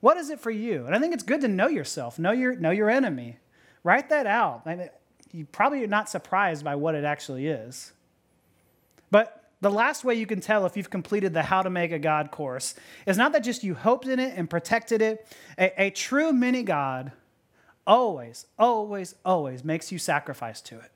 What 0.01 0.17
is 0.17 0.29
it 0.29 0.39
for 0.39 0.51
you? 0.51 0.85
And 0.85 0.95
I 0.95 0.99
think 0.99 1.13
it's 1.13 1.23
good 1.23 1.41
to 1.41 1.47
know 1.47 1.67
yourself, 1.67 2.19
know 2.19 2.31
your, 2.31 2.55
know 2.55 2.71
your 2.71 2.89
enemy. 2.89 3.37
Write 3.83 4.09
that 4.09 4.27
out. 4.27 4.63
I 4.65 4.75
mean, 4.75 4.89
you 5.31 5.45
probably 5.45 5.83
are 5.83 5.87
not 5.87 6.09
surprised 6.09 6.65
by 6.65 6.75
what 6.75 6.95
it 6.95 7.05
actually 7.05 7.47
is. 7.47 7.93
But 9.09 9.41
the 9.61 9.69
last 9.69 10.03
way 10.03 10.15
you 10.15 10.25
can 10.25 10.41
tell 10.41 10.65
if 10.65 10.75
you've 10.75 10.89
completed 10.89 11.33
the 11.33 11.43
How 11.43 11.61
to 11.61 11.69
Make 11.69 11.91
a 11.91 11.99
God 11.99 12.31
course 12.31 12.73
is 13.05 13.17
not 13.17 13.31
that 13.33 13.43
just 13.43 13.63
you 13.63 13.75
hoped 13.75 14.07
in 14.07 14.19
it 14.19 14.33
and 14.35 14.49
protected 14.49 15.01
it. 15.01 15.25
A, 15.57 15.83
a 15.85 15.89
true 15.91 16.33
mini 16.33 16.63
God 16.63 17.11
always, 17.85 18.47
always, 18.57 19.15
always 19.23 19.63
makes 19.63 19.91
you 19.91 19.99
sacrifice 19.99 20.61
to 20.61 20.79
it. 20.79 20.91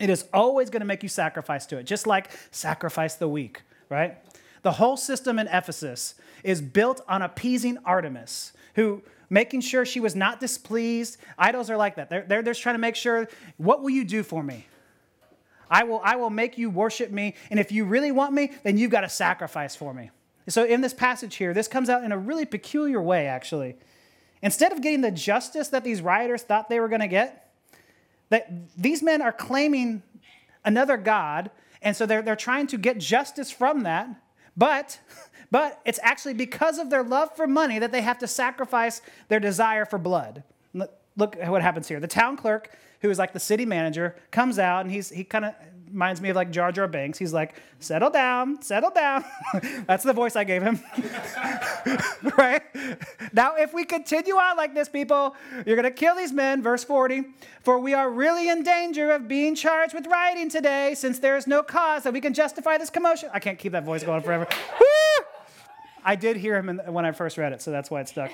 It 0.00 0.10
is 0.10 0.24
always 0.32 0.70
going 0.70 0.80
to 0.80 0.86
make 0.86 1.02
you 1.02 1.08
sacrifice 1.08 1.66
to 1.66 1.78
it, 1.78 1.84
just 1.84 2.06
like 2.06 2.30
sacrifice 2.50 3.14
the 3.14 3.28
weak, 3.28 3.62
right? 3.88 4.18
The 4.62 4.72
whole 4.72 4.96
system 4.96 5.38
in 5.38 5.46
Ephesus 5.48 6.14
is 6.44 6.60
built 6.60 7.00
on 7.08 7.22
appeasing 7.22 7.78
Artemis, 7.84 8.52
who 8.74 9.02
making 9.30 9.60
sure 9.60 9.86
she 9.86 10.00
was 10.00 10.14
not 10.14 10.40
displeased. 10.40 11.16
Idols 11.38 11.70
are 11.70 11.76
like 11.76 11.96
that. 11.96 12.10
They're, 12.10 12.24
they're, 12.26 12.42
they're 12.42 12.54
trying 12.54 12.74
to 12.74 12.80
make 12.80 12.96
sure, 12.96 13.28
what 13.56 13.82
will 13.82 13.90
you 13.90 14.04
do 14.04 14.22
for 14.22 14.42
me? 14.42 14.66
I 15.70 15.84
will, 15.84 16.00
I 16.02 16.16
will 16.16 16.30
make 16.30 16.58
you 16.58 16.68
worship 16.68 17.12
me. 17.12 17.34
And 17.48 17.60
if 17.60 17.70
you 17.70 17.84
really 17.84 18.10
want 18.10 18.34
me, 18.34 18.52
then 18.64 18.76
you've 18.76 18.90
got 18.90 19.02
to 19.02 19.08
sacrifice 19.08 19.76
for 19.76 19.94
me. 19.94 20.10
So 20.48 20.64
in 20.64 20.80
this 20.80 20.92
passage 20.92 21.36
here, 21.36 21.54
this 21.54 21.68
comes 21.68 21.88
out 21.88 22.02
in 22.02 22.10
a 22.10 22.18
really 22.18 22.44
peculiar 22.44 23.00
way, 23.00 23.28
actually. 23.28 23.76
Instead 24.42 24.72
of 24.72 24.82
getting 24.82 25.00
the 25.00 25.12
justice 25.12 25.68
that 25.68 25.84
these 25.84 26.02
rioters 26.02 26.42
thought 26.42 26.68
they 26.68 26.80
were 26.80 26.88
going 26.88 27.02
to 27.02 27.08
get, 27.08 27.52
that 28.30 28.50
these 28.76 29.02
men 29.02 29.22
are 29.22 29.32
claiming 29.32 30.02
another 30.64 30.96
God, 30.96 31.50
and 31.82 31.96
so 31.96 32.04
they're, 32.04 32.22
they're 32.22 32.36
trying 32.36 32.66
to 32.68 32.78
get 32.78 32.98
justice 32.98 33.50
from 33.50 33.84
that 33.84 34.08
But, 34.56 34.98
but 35.50 35.80
it's 35.84 36.00
actually 36.02 36.34
because 36.34 36.78
of 36.78 36.90
their 36.90 37.02
love 37.02 37.34
for 37.36 37.46
money 37.46 37.78
that 37.78 37.92
they 37.92 38.02
have 38.02 38.18
to 38.18 38.26
sacrifice 38.26 39.02
their 39.28 39.40
desire 39.40 39.84
for 39.84 39.98
blood. 39.98 40.42
Look 41.16 41.36
at 41.36 41.50
what 41.50 41.60
happens 41.62 41.88
here. 41.88 42.00
The 42.00 42.06
town 42.06 42.36
clerk, 42.36 42.70
who 43.02 43.10
is 43.10 43.18
like 43.18 43.32
the 43.32 43.40
city 43.40 43.66
manager, 43.66 44.16
comes 44.30 44.58
out 44.58 44.82
and 44.82 44.90
he's, 44.90 45.10
he 45.10 45.24
kind 45.24 45.44
of 45.44 45.54
reminds 45.92 46.20
me 46.20 46.28
of 46.30 46.36
like 46.36 46.50
Jar 46.50 46.72
Jar 46.72 46.88
Banks. 46.88 47.18
He's 47.18 47.32
like, 47.32 47.54
settle 47.78 48.10
down, 48.10 48.62
settle 48.62 48.90
down. 48.90 49.24
That's 49.86 50.04
the 50.04 50.12
voice 50.12 50.36
I 50.36 50.44
gave 50.44 50.62
him. 50.62 50.80
right? 52.38 52.62
Now, 53.32 53.56
if 53.56 53.74
we 53.74 53.84
continue 53.84 54.34
on 54.34 54.56
like 54.56 54.74
this, 54.74 54.88
people, 54.88 55.34
you're 55.66 55.76
going 55.76 55.84
to 55.84 55.90
kill 55.90 56.16
these 56.16 56.32
men. 56.32 56.62
Verse 56.62 56.84
40 56.84 57.24
For 57.62 57.78
we 57.78 57.94
are 57.94 58.10
really 58.10 58.48
in 58.48 58.62
danger 58.62 59.10
of 59.10 59.28
being 59.28 59.54
charged 59.54 59.94
with 59.94 60.06
rioting 60.06 60.48
today, 60.48 60.94
since 60.94 61.18
there 61.18 61.36
is 61.36 61.46
no 61.46 61.62
cause 61.62 62.04
that 62.04 62.12
we 62.12 62.20
can 62.20 62.34
justify 62.34 62.78
this 62.78 62.90
commotion. 62.90 63.30
I 63.32 63.40
can't 63.40 63.58
keep 63.58 63.72
that 63.72 63.84
voice 63.84 64.02
going 64.02 64.22
forever. 64.22 64.46
I 66.04 66.16
did 66.16 66.36
hear 66.36 66.56
him 66.60 66.80
when 66.86 67.04
I 67.04 67.12
first 67.12 67.36
read 67.36 67.52
it, 67.52 67.60
so 67.60 67.70
that's 67.70 67.90
why 67.90 68.00
it 68.00 68.08
stuck. 68.08 68.30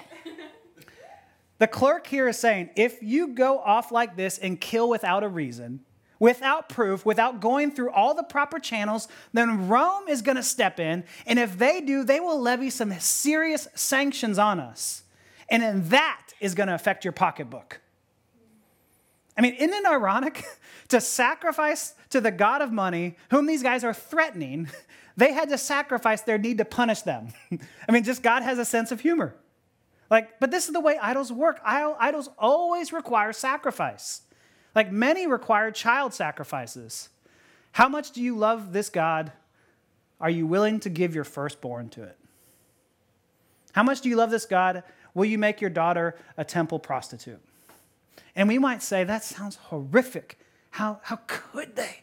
The 1.59 1.67
clerk 1.67 2.07
here 2.07 2.29
is 2.29 2.39
saying 2.39 2.71
if 2.77 3.03
you 3.03 3.29
go 3.29 3.59
off 3.59 3.91
like 3.91 4.15
this 4.17 4.39
and 4.39 4.61
kill 4.61 4.89
without 4.89 5.25
a 5.25 5.29
reason, 5.29 5.81
without 6.19 6.69
proof, 6.69 7.05
without 7.05 7.41
going 7.41 7.71
through 7.71 7.91
all 7.91 8.15
the 8.15 8.23
proper 8.23 8.59
channels, 8.59 9.09
then 9.33 9.69
Rome 9.69 10.09
is 10.09 10.23
going 10.23 10.37
to 10.37 10.43
step 10.43 10.81
in. 10.81 11.05
And 11.27 11.39
if 11.39 11.59
they 11.59 11.81
do, 11.81 12.05
they 12.05 12.21
will 12.21 12.41
levy 12.41 12.71
some 12.71 12.93
serious 12.99 13.69
sanctions 13.75 14.39
on 14.39 14.61
us. 14.61 15.03
And 15.49 15.63
then 15.63 15.89
that 15.91 16.33
is 16.41 16.55
going 16.55 16.69
to 16.69 16.75
affect 16.75 17.05
your 17.05 17.13
pocketbook. 17.13 17.81
I 19.37 19.43
mean, 19.43 19.55
isn't 19.55 19.75
it 19.75 19.87
ironic 19.87 20.45
to 20.89 21.01
sacrifice 21.01 21.95
to 22.11 22.21
the 22.21 22.31
God 22.31 22.63
of 22.63 22.73
money, 22.73 23.17
whom 23.31 23.47
these 23.47 23.63
guys 23.63 23.85
are 23.85 23.95
threatening? 23.95 24.69
They 25.19 25.33
had 25.33 25.49
to 25.49 25.57
sacrifice 25.57 26.21
their 26.21 26.37
need 26.37 26.59
to 26.59 26.67
punish 26.67 27.01
them. 27.01 27.29
I 27.89 27.93
mean, 27.93 28.05
just 28.05 28.23
God 28.23 28.43
has 28.43 28.59
a 28.59 28.67
sense 28.67 28.93
of 28.93 29.01
humor. 29.01 29.35
Like, 30.11 30.39
but 30.41 30.51
this 30.51 30.67
is 30.67 30.75
the 30.75 30.81
way 30.81 30.99
idols 30.99 31.33
work. 31.33 31.59
Idols 31.65 32.29
always 32.39 32.93
require 32.93 33.33
sacrifice. 33.33 34.21
Like 34.77 34.93
many 34.93 35.27
require 35.27 35.71
child 35.71 36.13
sacrifices. 36.13 37.09
How 37.73 37.89
much 37.89 38.11
do 38.13 38.23
you 38.23 38.37
love 38.37 38.75
this 38.75 38.91
God? 38.91 39.33
Are 40.21 40.31
you 40.31 40.47
willing 40.47 40.81
to 40.81 40.91
give 40.91 41.15
your 41.15 41.25
firstborn 41.25 41.89
to 41.91 42.03
it? 42.03 42.17
How 43.73 43.83
much 43.83 44.03
do 44.03 44.11
you 44.11 44.17
love 44.17 44.31
this 44.31 44.45
God? 44.45 44.83
Will 45.15 45.25
you 45.25 45.39
make 45.39 45.63
your 45.63 45.71
daughter 45.71 46.15
a 46.37 46.45
temple 46.45 46.79
prostitute? 46.79 47.41
And 48.35 48.49
we 48.49 48.59
might 48.59 48.83
say, 48.83 49.03
that 49.05 49.25
sounds 49.25 49.57
horrific. 49.57 50.39
How, 50.71 51.01
how 51.03 51.21
could 51.27 51.75
they? 51.75 52.03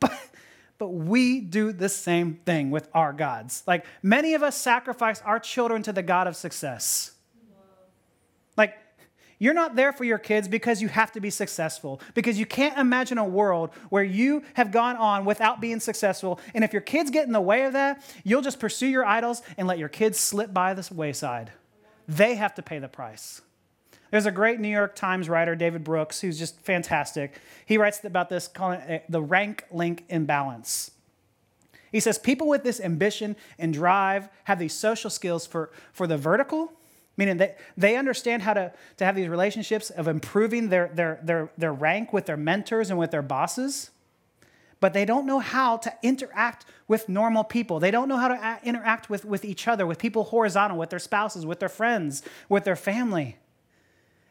But, 0.00 0.12
but 0.78 0.88
we 0.90 1.40
do 1.40 1.72
the 1.72 1.88
same 1.88 2.34
thing 2.46 2.70
with 2.70 2.88
our 2.94 3.12
gods. 3.12 3.64
Like 3.66 3.84
many 4.00 4.34
of 4.34 4.44
us 4.44 4.56
sacrifice 4.56 5.20
our 5.22 5.40
children 5.40 5.82
to 5.82 5.92
the 5.92 6.04
God 6.04 6.28
of 6.28 6.36
success. 6.36 7.12
Like 8.56 8.76
you're 9.38 9.54
not 9.54 9.76
there 9.76 9.92
for 9.92 10.04
your 10.04 10.18
kids 10.18 10.48
because 10.48 10.82
you 10.82 10.88
have 10.88 11.12
to 11.12 11.20
be 11.20 11.30
successful, 11.30 12.00
because 12.14 12.38
you 12.38 12.46
can't 12.46 12.76
imagine 12.78 13.18
a 13.18 13.24
world 13.24 13.70
where 13.88 14.02
you 14.02 14.42
have 14.54 14.72
gone 14.72 14.96
on 14.96 15.24
without 15.24 15.60
being 15.60 15.80
successful. 15.80 16.40
And 16.54 16.64
if 16.64 16.72
your 16.72 16.82
kids 16.82 17.10
get 17.10 17.26
in 17.26 17.32
the 17.32 17.40
way 17.40 17.64
of 17.64 17.72
that, 17.74 18.02
you'll 18.24 18.42
just 18.42 18.58
pursue 18.58 18.88
your 18.88 19.04
idols 19.04 19.42
and 19.56 19.68
let 19.68 19.78
your 19.78 19.88
kids 19.88 20.18
slip 20.18 20.52
by 20.52 20.74
the 20.74 20.88
wayside. 20.92 21.52
They 22.08 22.34
have 22.34 22.54
to 22.56 22.62
pay 22.62 22.78
the 22.78 22.88
price. 22.88 23.42
There's 24.10 24.26
a 24.26 24.32
great 24.32 24.58
New 24.58 24.68
York 24.68 24.96
Times 24.96 25.28
writer, 25.28 25.54
David 25.54 25.84
Brooks, 25.84 26.20
who's 26.20 26.38
just 26.38 26.58
fantastic. 26.60 27.34
He 27.66 27.76
writes 27.76 28.02
about 28.04 28.30
this, 28.30 28.48
calling 28.48 28.80
it 28.80 29.04
the 29.08 29.20
rank 29.20 29.64
link 29.70 30.04
imbalance. 30.08 30.90
He 31.92 32.00
says 32.00 32.18
people 32.18 32.48
with 32.48 32.64
this 32.64 32.80
ambition 32.80 33.36
and 33.58 33.72
drive 33.72 34.28
have 34.44 34.58
these 34.58 34.74
social 34.74 35.10
skills 35.10 35.46
for, 35.46 35.70
for 35.92 36.06
the 36.06 36.16
vertical 36.16 36.72
meaning 37.18 37.36
that 37.36 37.58
they 37.76 37.96
understand 37.96 38.40
how 38.40 38.54
to, 38.54 38.72
to 38.96 39.04
have 39.04 39.14
these 39.14 39.28
relationships 39.28 39.90
of 39.90 40.08
improving 40.08 40.70
their, 40.70 40.88
their, 40.94 41.20
their, 41.22 41.50
their 41.58 41.72
rank 41.72 42.14
with 42.14 42.24
their 42.24 42.38
mentors 42.38 42.88
and 42.88 42.98
with 42.98 43.10
their 43.10 43.20
bosses 43.20 43.90
but 44.80 44.92
they 44.92 45.04
don't 45.04 45.26
know 45.26 45.40
how 45.40 45.76
to 45.78 45.92
interact 46.02 46.64
with 46.86 47.08
normal 47.08 47.44
people. 47.44 47.80
They 47.80 47.90
don't 47.90 48.08
know 48.08 48.16
how 48.16 48.28
to 48.28 48.58
interact 48.62 49.10
with, 49.10 49.24
with 49.24 49.44
each 49.44 49.66
other, 49.66 49.86
with 49.86 49.98
people 49.98 50.24
horizontal, 50.24 50.78
with 50.78 50.90
their 50.90 50.98
spouses, 50.98 51.44
with 51.44 51.58
their 51.58 51.68
friends, 51.68 52.22
with 52.48 52.64
their 52.64 52.76
family. 52.76 53.36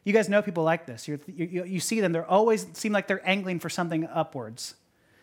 You 0.04 0.12
guys 0.12 0.28
know 0.28 0.40
people 0.40 0.64
like 0.64 0.86
this. 0.86 1.06
You, 1.06 1.20
you, 1.26 1.64
you 1.64 1.80
see 1.80 2.00
them, 2.00 2.12
they 2.12 2.20
always 2.20 2.66
seem 2.72 2.92
like 2.92 3.06
they're 3.06 3.26
angling 3.28 3.60
for 3.60 3.68
something 3.68 4.06
upwards, 4.06 4.74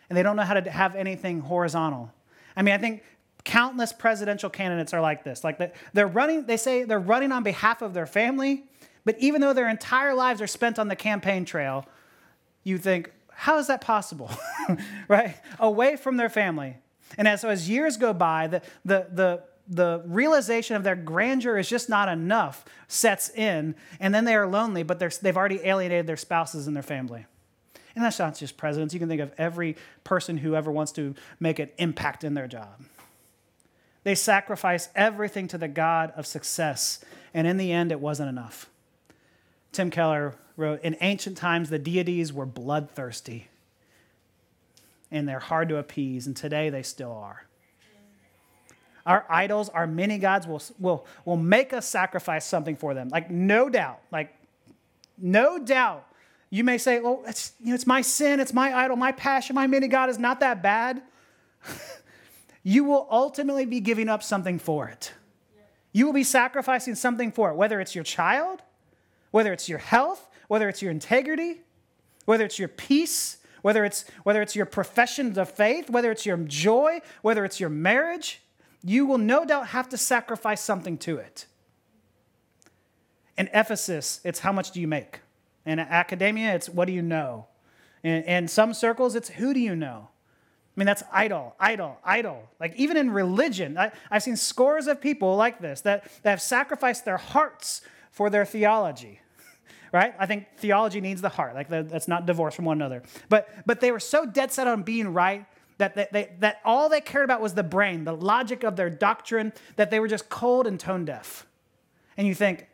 and 0.08 0.16
they 0.16 0.22
don't 0.22 0.36
know 0.36 0.44
how 0.44 0.54
to 0.54 0.70
have 0.70 0.94
anything 0.94 1.40
horizontal. 1.40 2.12
I 2.56 2.62
mean, 2.62 2.74
I 2.74 2.78
think 2.78 3.02
countless 3.46 3.92
presidential 3.92 4.50
candidates 4.50 4.92
are 4.92 5.00
like 5.00 5.22
this. 5.22 5.44
Like 5.44 5.72
they're 5.94 6.08
running, 6.08 6.46
they 6.46 6.56
say 6.56 6.82
they're 6.82 6.98
running 6.98 7.30
on 7.30 7.44
behalf 7.44 7.80
of 7.80 7.94
their 7.94 8.04
family, 8.04 8.64
but 9.04 9.16
even 9.20 9.40
though 9.40 9.52
their 9.52 9.68
entire 9.68 10.14
lives 10.14 10.42
are 10.42 10.48
spent 10.48 10.80
on 10.80 10.88
the 10.88 10.96
campaign 10.96 11.44
trail, 11.44 11.86
you 12.64 12.76
think, 12.76 13.12
how 13.30 13.58
is 13.58 13.68
that 13.68 13.80
possible? 13.80 14.30
right? 15.08 15.36
Away 15.60 15.96
from 15.96 16.16
their 16.16 16.28
family. 16.28 16.76
And 17.16 17.28
as, 17.28 17.42
so 17.42 17.48
as 17.48 17.70
years 17.70 17.96
go 17.96 18.12
by, 18.12 18.48
the, 18.48 18.62
the, 18.84 19.06
the, 19.12 19.42
the 19.68 20.02
realization 20.06 20.74
of 20.74 20.82
their 20.82 20.96
grandeur 20.96 21.56
is 21.56 21.68
just 21.68 21.88
not 21.88 22.08
enough 22.08 22.64
sets 22.88 23.30
in, 23.30 23.76
and 24.00 24.12
then 24.12 24.24
they 24.24 24.34
are 24.34 24.48
lonely, 24.48 24.82
but 24.82 24.98
they've 24.98 25.36
already 25.36 25.60
alienated 25.62 26.08
their 26.08 26.16
spouses 26.16 26.66
and 26.66 26.74
their 26.74 26.82
family. 26.82 27.26
And 27.94 28.04
that's 28.04 28.18
not 28.18 28.36
just 28.36 28.56
presidents. 28.56 28.92
You 28.92 28.98
can 28.98 29.08
think 29.08 29.20
of 29.20 29.32
every 29.38 29.76
person 30.02 30.36
who 30.36 30.56
ever 30.56 30.72
wants 30.72 30.90
to 30.92 31.14
make 31.38 31.60
an 31.60 31.70
impact 31.78 32.24
in 32.24 32.34
their 32.34 32.48
job. 32.48 32.82
They 34.06 34.14
sacrificed 34.14 34.90
everything 34.94 35.48
to 35.48 35.58
the 35.58 35.66
God 35.66 36.12
of 36.14 36.28
success, 36.28 37.04
and 37.34 37.44
in 37.44 37.56
the 37.56 37.72
end, 37.72 37.90
it 37.90 37.98
wasn't 37.98 38.28
enough. 38.28 38.70
Tim 39.72 39.90
Keller 39.90 40.36
wrote 40.56 40.80
In 40.84 40.96
ancient 41.00 41.36
times, 41.36 41.70
the 41.70 41.78
deities 41.80 42.32
were 42.32 42.46
bloodthirsty, 42.46 43.48
and 45.10 45.28
they're 45.28 45.40
hard 45.40 45.68
to 45.70 45.78
appease, 45.78 46.28
and 46.28 46.36
today 46.36 46.70
they 46.70 46.84
still 46.84 47.10
are. 47.10 47.46
Our 49.04 49.26
idols, 49.28 49.70
our 49.70 49.88
mini 49.88 50.18
gods 50.18 50.46
will, 50.46 50.62
will, 50.78 51.04
will 51.24 51.36
make 51.36 51.72
us 51.72 51.84
sacrifice 51.84 52.46
something 52.46 52.76
for 52.76 52.94
them. 52.94 53.08
Like, 53.08 53.28
no 53.28 53.68
doubt. 53.68 54.02
Like, 54.12 54.32
no 55.18 55.58
doubt. 55.58 56.06
You 56.50 56.62
may 56.62 56.78
say, 56.78 57.00
well, 57.00 57.24
it's, 57.26 57.54
you 57.58 57.70
know, 57.70 57.74
it's 57.74 57.88
my 57.88 58.02
sin, 58.02 58.38
it's 58.38 58.52
my 58.52 58.72
idol, 58.72 58.96
my 58.96 59.10
passion, 59.10 59.56
my 59.56 59.66
mini 59.66 59.88
God 59.88 60.10
is 60.10 60.18
not 60.20 60.38
that 60.38 60.62
bad. 60.62 61.02
you 62.68 62.82
will 62.82 63.06
ultimately 63.12 63.64
be 63.64 63.78
giving 63.78 64.08
up 64.08 64.24
something 64.24 64.58
for 64.58 64.88
it. 64.88 65.12
You 65.92 66.04
will 66.04 66.12
be 66.12 66.24
sacrificing 66.24 66.96
something 66.96 67.30
for 67.30 67.50
it, 67.50 67.54
whether 67.54 67.80
it's 67.80 67.94
your 67.94 68.02
child, 68.02 68.60
whether 69.30 69.52
it's 69.52 69.68
your 69.68 69.78
health, 69.78 70.28
whether 70.48 70.68
it's 70.68 70.82
your 70.82 70.90
integrity, 70.90 71.60
whether 72.24 72.44
it's 72.44 72.58
your 72.58 72.66
peace, 72.66 73.36
whether 73.62 73.84
it's, 73.84 74.04
whether 74.24 74.42
it's 74.42 74.56
your 74.56 74.66
profession 74.66 75.38
of 75.38 75.48
faith, 75.48 75.88
whether 75.88 76.10
it's 76.10 76.26
your 76.26 76.38
joy, 76.38 76.98
whether 77.22 77.44
it's 77.44 77.60
your 77.60 77.70
marriage, 77.70 78.42
you 78.82 79.06
will 79.06 79.18
no 79.18 79.44
doubt 79.44 79.68
have 79.68 79.88
to 79.90 79.96
sacrifice 79.96 80.60
something 80.60 80.98
to 80.98 81.18
it. 81.18 81.46
In 83.38 83.48
Ephesus, 83.54 84.20
it's 84.24 84.40
how 84.40 84.50
much 84.50 84.72
do 84.72 84.80
you 84.80 84.88
make? 84.88 85.20
In 85.64 85.78
academia, 85.78 86.52
it's 86.56 86.68
what 86.68 86.86
do 86.86 86.92
you 86.92 87.02
know? 87.02 87.46
In, 88.02 88.24
in 88.24 88.48
some 88.48 88.74
circles, 88.74 89.14
it's 89.14 89.28
who 89.28 89.54
do 89.54 89.60
you 89.60 89.76
know? 89.76 90.08
I 90.76 90.80
mean, 90.80 90.86
that's 90.86 91.02
idol, 91.10 91.54
idol, 91.58 91.96
idol. 92.04 92.50
Like, 92.60 92.76
even 92.76 92.98
in 92.98 93.10
religion, 93.10 93.78
I, 93.78 93.92
have 94.10 94.22
seen 94.22 94.36
scores 94.36 94.86
of 94.86 95.00
people 95.00 95.34
like 95.34 95.58
this 95.58 95.80
that, 95.82 96.04
that 96.22 96.30
have 96.30 96.42
sacrificed 96.42 97.06
their 97.06 97.16
hearts 97.16 97.80
for 98.10 98.28
their 98.28 98.44
theology, 98.44 99.20
right? 99.92 100.14
I 100.18 100.26
think 100.26 100.46
theology 100.58 101.00
needs 101.00 101.22
the 101.22 101.30
heart. 101.30 101.54
Like, 101.54 101.70
that's 101.70 102.08
not 102.08 102.26
divorced 102.26 102.56
from 102.56 102.66
one 102.66 102.76
another. 102.76 103.02
But, 103.30 103.48
but 103.64 103.80
they 103.80 103.90
were 103.90 104.00
so 104.00 104.26
dead 104.26 104.52
set 104.52 104.66
on 104.66 104.82
being 104.82 105.14
right 105.14 105.46
that, 105.78 105.94
they, 105.94 106.08
they, 106.12 106.30
that 106.40 106.60
all 106.62 106.90
they 106.90 107.00
cared 107.00 107.24
about 107.24 107.40
was 107.40 107.54
the 107.54 107.62
brain, 107.62 108.04
the 108.04 108.14
logic 108.14 108.62
of 108.62 108.76
their 108.76 108.90
doctrine, 108.90 109.54
that 109.76 109.90
they 109.90 109.98
were 109.98 110.08
just 110.08 110.28
cold 110.28 110.66
and 110.66 110.78
tone 110.78 111.06
deaf. 111.06 111.46
And 112.18 112.26
you 112.26 112.34
think, 112.34 112.66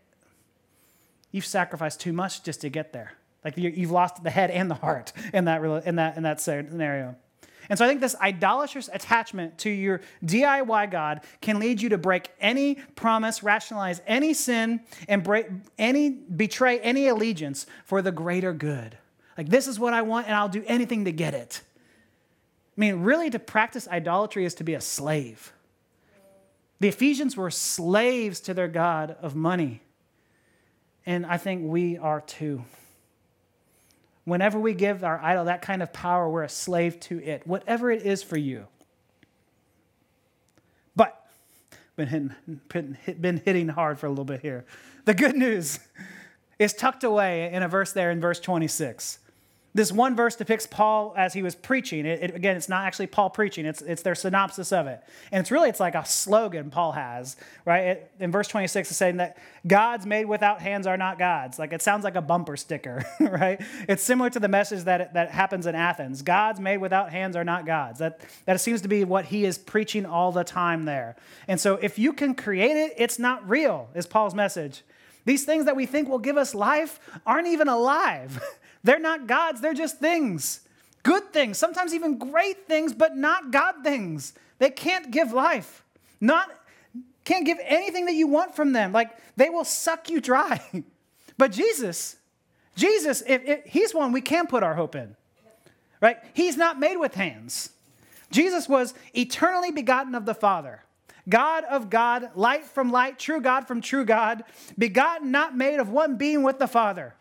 you've 1.30 1.46
sacrificed 1.46 2.00
too 2.00 2.12
much 2.12 2.42
just 2.42 2.60
to 2.62 2.68
get 2.68 2.92
there. 2.92 3.12
Like, 3.44 3.56
you've 3.56 3.90
lost 3.92 4.24
the 4.24 4.30
head 4.30 4.50
and 4.50 4.68
the 4.68 4.74
heart 4.74 5.12
in 5.32 5.44
that, 5.44 5.62
in 5.86 5.96
that, 5.96 6.16
in 6.16 6.24
that 6.24 6.40
scenario. 6.40 7.16
And 7.72 7.78
so 7.78 7.86
I 7.86 7.88
think 7.88 8.02
this 8.02 8.14
idolatrous 8.20 8.90
attachment 8.92 9.56
to 9.60 9.70
your 9.70 10.02
DIY 10.22 10.90
God 10.90 11.22
can 11.40 11.58
lead 11.58 11.80
you 11.80 11.88
to 11.88 11.96
break 11.96 12.28
any 12.38 12.74
promise, 12.74 13.42
rationalize 13.42 14.02
any 14.06 14.34
sin, 14.34 14.82
and 15.08 15.24
break 15.24 15.46
any 15.78 16.10
betray 16.10 16.80
any 16.80 17.08
allegiance 17.08 17.64
for 17.86 18.02
the 18.02 18.12
greater 18.12 18.52
good. 18.52 18.98
Like 19.38 19.48
this 19.48 19.66
is 19.66 19.80
what 19.80 19.94
I 19.94 20.02
want 20.02 20.26
and 20.26 20.36
I'll 20.36 20.50
do 20.50 20.62
anything 20.66 21.06
to 21.06 21.12
get 21.12 21.32
it. 21.32 21.62
I 22.76 22.78
mean, 22.78 23.00
really 23.00 23.30
to 23.30 23.38
practice 23.38 23.88
idolatry 23.88 24.44
is 24.44 24.54
to 24.56 24.64
be 24.64 24.74
a 24.74 24.80
slave. 24.82 25.54
The 26.80 26.88
Ephesians 26.88 27.38
were 27.38 27.50
slaves 27.50 28.40
to 28.40 28.52
their 28.52 28.68
God 28.68 29.16
of 29.22 29.34
money. 29.34 29.80
And 31.06 31.24
I 31.24 31.38
think 31.38 31.62
we 31.64 31.96
are 31.96 32.20
too. 32.20 32.66
Whenever 34.24 34.58
we 34.58 34.74
give 34.74 35.02
our 35.02 35.18
idol 35.20 35.46
that 35.46 35.62
kind 35.62 35.82
of 35.82 35.92
power, 35.92 36.28
we're 36.28 36.44
a 36.44 36.48
slave 36.48 37.00
to 37.00 37.22
it, 37.22 37.46
whatever 37.46 37.90
it 37.90 38.02
is 38.02 38.22
for 38.22 38.36
you. 38.36 38.66
been 41.96 42.08
hitting, 42.08 43.20
been 43.20 43.42
hitting 43.44 43.68
hard 43.68 43.98
for 43.98 44.06
a 44.06 44.08
little 44.08 44.24
bit 44.24 44.40
here. 44.40 44.64
The 45.04 45.14
good 45.14 45.36
news 45.36 45.78
is 46.58 46.72
tucked 46.72 47.04
away 47.04 47.52
in 47.52 47.62
a 47.62 47.68
verse 47.68 47.92
there 47.92 48.10
in 48.10 48.20
verse 48.20 48.40
26. 48.40 49.18
This 49.74 49.90
one 49.90 50.14
verse 50.14 50.36
depicts 50.36 50.66
Paul 50.66 51.14
as 51.16 51.32
he 51.32 51.42
was 51.42 51.54
preaching. 51.54 52.04
It, 52.04 52.22
it, 52.22 52.34
again, 52.34 52.56
it's 52.56 52.68
not 52.68 52.84
actually 52.84 53.06
Paul 53.06 53.30
preaching, 53.30 53.64
it's, 53.64 53.80
it's 53.80 54.02
their 54.02 54.14
synopsis 54.14 54.70
of 54.70 54.86
it. 54.86 55.02
And 55.30 55.40
it's 55.40 55.50
really, 55.50 55.70
it's 55.70 55.80
like 55.80 55.94
a 55.94 56.04
slogan 56.04 56.70
Paul 56.70 56.92
has, 56.92 57.36
right? 57.64 57.84
It, 57.84 58.10
in 58.20 58.30
verse 58.30 58.48
26, 58.48 58.90
it's 58.90 58.98
saying 58.98 59.16
that 59.16 59.38
gods 59.66 60.04
made 60.04 60.26
without 60.26 60.60
hands 60.60 60.86
are 60.86 60.98
not 60.98 61.18
gods. 61.18 61.58
Like 61.58 61.72
it 61.72 61.80
sounds 61.80 62.04
like 62.04 62.16
a 62.16 62.20
bumper 62.20 62.58
sticker, 62.58 63.02
right? 63.20 63.62
It's 63.88 64.02
similar 64.02 64.28
to 64.30 64.40
the 64.40 64.48
message 64.48 64.84
that, 64.84 65.14
that 65.14 65.30
happens 65.30 65.66
in 65.66 65.74
Athens. 65.74 66.20
Gods 66.20 66.60
made 66.60 66.78
without 66.78 67.10
hands 67.10 67.34
are 67.34 67.44
not 67.44 67.64
gods. 67.64 67.98
That, 68.00 68.20
that 68.44 68.60
seems 68.60 68.82
to 68.82 68.88
be 68.88 69.04
what 69.04 69.26
he 69.26 69.46
is 69.46 69.56
preaching 69.56 70.04
all 70.04 70.32
the 70.32 70.44
time 70.44 70.84
there. 70.84 71.16
And 71.48 71.58
so 71.58 71.76
if 71.76 71.98
you 71.98 72.12
can 72.12 72.34
create 72.34 72.76
it, 72.76 72.92
it's 72.98 73.18
not 73.18 73.48
real, 73.48 73.88
is 73.94 74.06
Paul's 74.06 74.34
message. 74.34 74.82
These 75.24 75.44
things 75.44 75.64
that 75.64 75.76
we 75.76 75.86
think 75.86 76.08
will 76.08 76.18
give 76.18 76.36
us 76.36 76.54
life 76.54 77.00
aren't 77.24 77.46
even 77.46 77.68
alive. 77.68 78.42
They're 78.84 78.98
not 78.98 79.26
gods, 79.26 79.60
they're 79.60 79.74
just 79.74 79.98
things. 79.98 80.60
Good 81.02 81.32
things, 81.32 81.58
sometimes 81.58 81.94
even 81.94 82.18
great 82.18 82.66
things, 82.66 82.92
but 82.92 83.16
not 83.16 83.50
God 83.50 83.76
things. 83.82 84.34
They 84.58 84.70
can't 84.70 85.10
give 85.10 85.32
life. 85.32 85.84
Not 86.20 86.48
can't 87.24 87.46
give 87.46 87.58
anything 87.64 88.06
that 88.06 88.14
you 88.14 88.26
want 88.26 88.54
from 88.54 88.72
them. 88.72 88.92
Like 88.92 89.10
they 89.36 89.50
will 89.50 89.64
suck 89.64 90.10
you 90.10 90.20
dry. 90.20 90.60
but 91.38 91.52
Jesus, 91.52 92.16
Jesus, 92.76 93.22
if, 93.26 93.44
if, 93.44 93.64
he's 93.64 93.94
one 93.94 94.12
we 94.12 94.20
can 94.20 94.46
put 94.46 94.62
our 94.62 94.74
hope 94.74 94.94
in. 94.94 95.16
Right? 96.00 96.18
He's 96.34 96.56
not 96.56 96.80
made 96.80 96.96
with 96.96 97.14
hands. 97.14 97.70
Jesus 98.30 98.68
was 98.68 98.94
eternally 99.14 99.70
begotten 99.70 100.14
of 100.14 100.24
the 100.24 100.34
Father. 100.34 100.82
God 101.28 101.64
of 101.64 101.90
God, 101.90 102.30
light 102.34 102.64
from 102.64 102.90
light, 102.90 103.18
true 103.18 103.40
God 103.40 103.68
from 103.68 103.80
true 103.80 104.04
God, 104.04 104.42
begotten, 104.76 105.30
not 105.30 105.56
made 105.56 105.78
of 105.78 105.88
one 105.90 106.16
being 106.16 106.42
with 106.42 106.58
the 106.58 106.66
Father. 106.66 107.14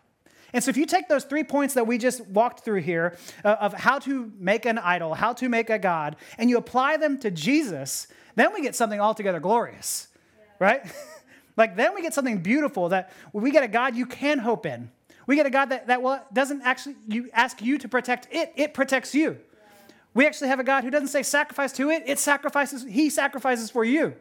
And 0.52 0.62
so, 0.62 0.68
if 0.68 0.76
you 0.76 0.86
take 0.86 1.08
those 1.08 1.24
three 1.24 1.44
points 1.44 1.74
that 1.74 1.86
we 1.86 1.98
just 1.98 2.26
walked 2.26 2.64
through 2.64 2.80
here 2.80 3.16
uh, 3.44 3.56
of 3.60 3.72
how 3.72 3.98
to 4.00 4.30
make 4.38 4.66
an 4.66 4.78
idol, 4.78 5.14
how 5.14 5.32
to 5.34 5.48
make 5.48 5.70
a 5.70 5.78
God, 5.78 6.16
and 6.38 6.50
you 6.50 6.58
apply 6.58 6.98
them 6.98 7.18
to 7.20 7.30
Jesus, 7.30 8.06
then 8.34 8.52
we 8.52 8.60
get 8.62 8.74
something 8.74 9.00
altogether 9.00 9.40
glorious, 9.40 10.08
yeah. 10.38 10.44
right? 10.58 10.82
like, 11.56 11.76
then 11.76 11.94
we 11.94 12.02
get 12.02 12.12
something 12.12 12.38
beautiful 12.38 12.90
that 12.90 13.12
we 13.32 13.50
get 13.50 13.62
a 13.62 13.68
God 13.68 13.96
you 13.96 14.06
can 14.06 14.38
hope 14.38 14.66
in. 14.66 14.90
We 15.26 15.36
get 15.36 15.46
a 15.46 15.50
God 15.50 15.66
that, 15.66 15.86
that 15.86 16.02
well, 16.02 16.24
doesn't 16.32 16.62
actually 16.62 16.96
you 17.08 17.30
ask 17.32 17.62
you 17.62 17.78
to 17.78 17.88
protect 17.88 18.28
it, 18.30 18.52
it 18.56 18.74
protects 18.74 19.14
you. 19.14 19.30
Yeah. 19.30 19.94
We 20.14 20.26
actually 20.26 20.48
have 20.48 20.60
a 20.60 20.64
God 20.64 20.84
who 20.84 20.90
doesn't 20.90 21.08
say 21.08 21.22
sacrifice 21.22 21.72
to 21.74 21.90
it, 21.90 22.02
it 22.06 22.18
sacrifices, 22.18 22.84
he 22.84 23.08
sacrifices 23.08 23.70
for 23.70 23.84
you. 23.84 24.14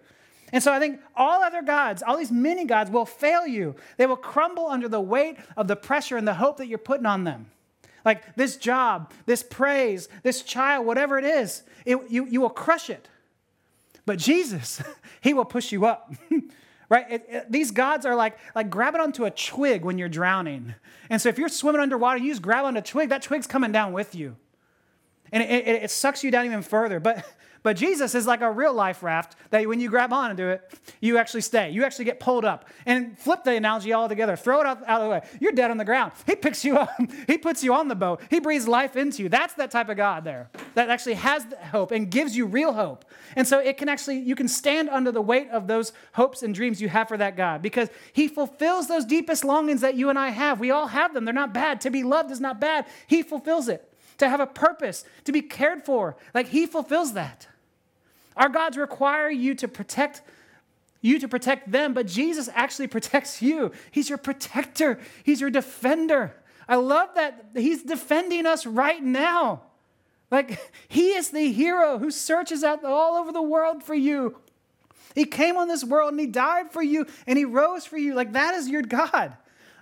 And 0.51 0.61
so 0.61 0.73
I 0.73 0.79
think 0.79 0.99
all 1.15 1.41
other 1.43 1.61
gods, 1.61 2.03
all 2.03 2.17
these 2.17 2.31
mini 2.31 2.65
gods, 2.65 2.91
will 2.91 3.05
fail 3.05 3.47
you. 3.47 3.75
They 3.97 4.05
will 4.05 4.17
crumble 4.17 4.67
under 4.67 4.89
the 4.89 5.01
weight 5.01 5.37
of 5.55 5.67
the 5.67 5.75
pressure 5.75 6.17
and 6.17 6.27
the 6.27 6.33
hope 6.33 6.57
that 6.57 6.67
you're 6.67 6.77
putting 6.77 7.05
on 7.05 7.23
them. 7.23 7.51
Like 8.03 8.35
this 8.35 8.57
job, 8.57 9.13
this 9.25 9.43
praise, 9.43 10.09
this 10.23 10.41
child, 10.41 10.85
whatever 10.85 11.17
it 11.17 11.25
is, 11.25 11.63
it, 11.85 11.97
you, 12.09 12.25
you 12.25 12.41
will 12.41 12.49
crush 12.49 12.89
it. 12.89 13.07
But 14.05 14.17
Jesus, 14.17 14.81
He 15.21 15.33
will 15.33 15.45
push 15.45 15.71
you 15.71 15.85
up. 15.85 16.13
right? 16.89 17.05
It, 17.09 17.25
it, 17.29 17.51
these 17.51 17.71
gods 17.71 18.05
are 18.05 18.15
like, 18.15 18.37
like 18.55 18.69
grabbing 18.69 18.99
onto 18.99 19.23
a 19.23 19.31
twig 19.31 19.85
when 19.85 19.97
you're 19.97 20.09
drowning. 20.09 20.75
And 21.09 21.21
so 21.21 21.29
if 21.29 21.37
you're 21.37 21.47
swimming 21.47 21.79
underwater, 21.79 22.17
you 22.17 22.31
just 22.31 22.41
grab 22.41 22.65
onto 22.65 22.79
a 22.79 22.81
twig, 22.81 23.09
that 23.09 23.21
twig's 23.21 23.47
coming 23.47 23.71
down 23.71 23.93
with 23.93 24.13
you. 24.13 24.35
And 25.31 25.41
it, 25.41 25.83
it, 25.83 25.91
sucks 25.91 26.23
you 26.23 26.31
down 26.31 26.45
even 26.45 26.61
further. 26.61 26.99
But 26.99 27.23
but 27.63 27.77
Jesus 27.77 28.15
is 28.15 28.25
like 28.25 28.41
a 28.41 28.51
real 28.51 28.73
life 28.73 29.03
raft 29.03 29.35
that 29.51 29.67
when 29.67 29.79
you 29.79 29.89
grab 29.89 30.11
on 30.11 30.31
and 30.31 30.37
do 30.37 30.49
it, 30.49 30.79
you 30.99 31.17
actually 31.17 31.41
stay. 31.41 31.69
You 31.69 31.83
actually 31.83 32.05
get 32.05 32.19
pulled 32.19 32.43
up. 32.43 32.65
And 32.85 33.17
flip 33.19 33.43
the 33.43 33.55
analogy 33.55 33.93
all 33.93 34.09
together. 34.09 34.35
Throw 34.35 34.61
it 34.61 34.65
out, 34.65 34.81
out 34.87 35.01
of 35.01 35.05
the 35.05 35.11
way. 35.11 35.21
You're 35.39 35.51
dead 35.51 35.69
on 35.69 35.77
the 35.77 35.85
ground. 35.85 36.13
He 36.25 36.35
picks 36.35 36.65
you 36.65 36.77
up. 36.77 36.89
He 37.27 37.37
puts 37.37 37.63
you 37.63 37.73
on 37.73 37.87
the 37.87 37.95
boat. 37.95 38.21
He 38.29 38.39
breathes 38.39 38.67
life 38.67 38.95
into 38.95 39.23
you. 39.23 39.29
That's 39.29 39.53
that 39.55 39.69
type 39.69 39.89
of 39.89 39.97
God 39.97 40.23
there 40.23 40.49
that 40.73 40.89
actually 40.89 41.15
has 41.15 41.45
hope 41.71 41.91
and 41.91 42.09
gives 42.09 42.35
you 42.35 42.47
real 42.47 42.73
hope. 42.73 43.05
And 43.35 43.47
so 43.47 43.59
it 43.59 43.77
can 43.77 43.89
actually, 43.89 44.19
you 44.19 44.35
can 44.35 44.47
stand 44.47 44.89
under 44.89 45.11
the 45.11 45.21
weight 45.21 45.49
of 45.49 45.67
those 45.67 45.93
hopes 46.13 46.41
and 46.41 46.55
dreams 46.55 46.81
you 46.81 46.89
have 46.89 47.07
for 47.07 47.17
that 47.17 47.37
God 47.37 47.61
because 47.61 47.89
He 48.13 48.27
fulfills 48.27 48.87
those 48.87 49.05
deepest 49.05 49.43
longings 49.43 49.81
that 49.81 49.95
you 49.95 50.09
and 50.09 50.17
I 50.17 50.29
have. 50.29 50.59
We 50.59 50.71
all 50.71 50.87
have 50.87 51.13
them. 51.13 51.25
They're 51.25 51.33
not 51.33 51.53
bad. 51.53 51.81
To 51.81 51.91
be 51.91 52.03
loved 52.03 52.31
is 52.31 52.39
not 52.39 52.59
bad. 52.59 52.87
He 53.05 53.21
fulfills 53.21 53.67
it. 53.67 53.87
To 54.17 54.29
have 54.29 54.39
a 54.39 54.45
purpose, 54.45 55.03
to 55.25 55.31
be 55.31 55.41
cared 55.41 55.83
for, 55.83 56.15
like 56.35 56.47
He 56.47 56.67
fulfills 56.67 57.13
that. 57.13 57.47
Our 58.35 58.49
gods 58.49 58.77
require 58.77 59.29
you 59.29 59.55
to 59.55 59.67
protect 59.67 60.21
you 61.01 61.17
to 61.19 61.27
protect 61.27 61.71
them, 61.71 61.93
but 61.93 62.05
Jesus 62.05 62.47
actually 62.53 62.87
protects 62.87 63.41
you. 63.41 63.71
He's 63.89 64.07
your 64.07 64.19
protector, 64.19 64.99
He's 65.23 65.41
your 65.41 65.49
defender. 65.49 66.35
I 66.67 66.75
love 66.75 67.09
that 67.15 67.47
He's 67.55 67.83
defending 67.83 68.45
us 68.45 68.65
right 68.65 69.03
now. 69.03 69.63
Like, 70.29 70.59
He 70.87 71.09
is 71.09 71.31
the 71.31 71.51
hero 71.51 71.97
who 71.97 72.11
searches 72.11 72.63
out 72.63 72.85
all 72.85 73.15
over 73.15 73.31
the 73.31 73.41
world 73.41 73.83
for 73.83 73.95
you. 73.95 74.37
He 75.13 75.25
came 75.25 75.57
on 75.57 75.67
this 75.67 75.83
world 75.83 76.11
and 76.11 76.19
He 76.19 76.27
died 76.27 76.71
for 76.71 76.83
you 76.83 77.07
and 77.25 77.37
He 77.37 77.45
rose 77.45 77.85
for 77.85 77.97
you. 77.97 78.13
Like, 78.13 78.33
that 78.33 78.53
is 78.53 78.69
your 78.69 78.83
God. 78.83 79.35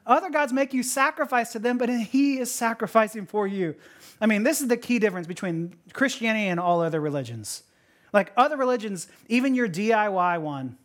Other 0.05 0.29
gods 0.29 0.53
make 0.53 0.73
you 0.73 0.81
sacrifice 0.81 1.51
to 1.51 1.59
them, 1.59 1.77
but 1.77 1.89
He 1.89 2.39
is 2.39 2.49
sacrificing 2.49 3.25
for 3.25 3.45
you. 3.45 3.75
I 4.21 4.25
mean, 4.25 4.43
this 4.43 4.62
is 4.62 4.69
the 4.69 4.77
key 4.77 4.99
difference 4.99 5.27
between 5.27 5.75
Christianity 5.93 6.47
and 6.47 6.59
all 6.59 6.81
other 6.81 6.99
religions. 6.99 7.63
Like 8.11 8.31
other 8.35 8.57
religions, 8.57 9.07
even 9.27 9.55
your 9.55 9.67
DIY 9.67 10.41
one, 10.41 10.77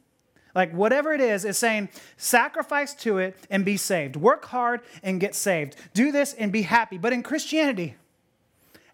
like 0.54 0.72
whatever 0.72 1.12
it 1.12 1.20
is, 1.20 1.44
is 1.44 1.58
saying 1.58 1.88
sacrifice 2.16 2.94
to 2.94 3.18
it 3.18 3.36
and 3.50 3.64
be 3.64 3.76
saved. 3.76 4.16
Work 4.16 4.44
hard 4.46 4.82
and 5.02 5.20
get 5.20 5.34
saved. 5.34 5.76
Do 5.94 6.12
this 6.12 6.32
and 6.32 6.52
be 6.52 6.62
happy. 6.62 6.96
But 6.96 7.12
in 7.12 7.22
Christianity, 7.22 7.96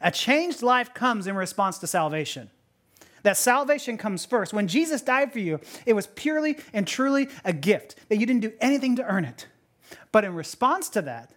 a 0.00 0.10
changed 0.10 0.62
life 0.62 0.94
comes 0.94 1.26
in 1.26 1.36
response 1.36 1.78
to 1.78 1.86
salvation. 1.86 2.50
That 3.22 3.36
salvation 3.36 3.98
comes 3.98 4.24
first. 4.24 4.54
When 4.54 4.66
Jesus 4.66 5.02
died 5.02 5.32
for 5.32 5.40
you, 5.40 5.60
it 5.84 5.92
was 5.92 6.06
purely 6.06 6.56
and 6.72 6.86
truly 6.86 7.28
a 7.44 7.52
gift, 7.52 7.96
that 8.08 8.16
you 8.16 8.24
didn't 8.24 8.40
do 8.40 8.52
anything 8.60 8.96
to 8.96 9.04
earn 9.04 9.26
it. 9.26 9.46
But 10.12 10.24
in 10.24 10.34
response 10.34 10.88
to 10.90 11.02
that, 11.02 11.30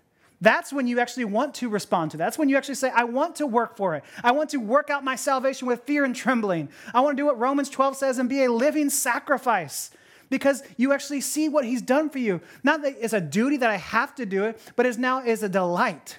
that's 0.44 0.74
when 0.74 0.88
you 0.88 1.00
actually 1.00 1.24
want 1.24 1.56
to 1.56 1.70
respond 1.70 2.12
to. 2.12 2.18
That's 2.18 2.38
when 2.38 2.50
you 2.50 2.58
actually 2.58 2.76
say, 2.76 2.92
I 2.94 3.06
want 3.06 3.38
to 3.38 3.48
work 3.48 3.78
for 3.78 3.96
it. 3.96 4.04
I 4.26 4.34
want 4.34 4.50
to 4.50 4.58
work 4.58 4.90
out 4.90 5.02
my 5.02 5.16
salvation 5.16 5.70
with 5.70 5.84
fear 5.84 6.04
and 6.04 6.14
trembling. 6.14 6.68
I 6.94 7.00
want 7.00 7.16
to 7.16 7.22
do 7.22 7.26
what 7.26 7.40
Romans 7.40 7.70
12 7.70 7.96
says 7.96 8.20
and 8.20 8.28
be 8.28 8.44
a 8.44 8.52
living 8.52 8.90
sacrifice 8.90 9.90
because 10.30 10.62
you 10.76 10.92
actually 10.92 11.22
see 11.22 11.48
what 11.48 11.64
he's 11.64 11.82
done 11.82 12.10
for 12.10 12.20
you. 12.20 12.42
Not 12.62 12.82
that 12.82 12.98
it's 13.00 13.14
a 13.14 13.22
duty 13.22 13.56
that 13.58 13.70
I 13.70 13.78
have 13.78 14.16
to 14.16 14.26
do 14.26 14.44
it, 14.44 14.60
but 14.76 14.86
it's 14.86 14.98
now 14.98 15.24
is 15.24 15.44
a 15.44 15.50
delight. 15.50 16.18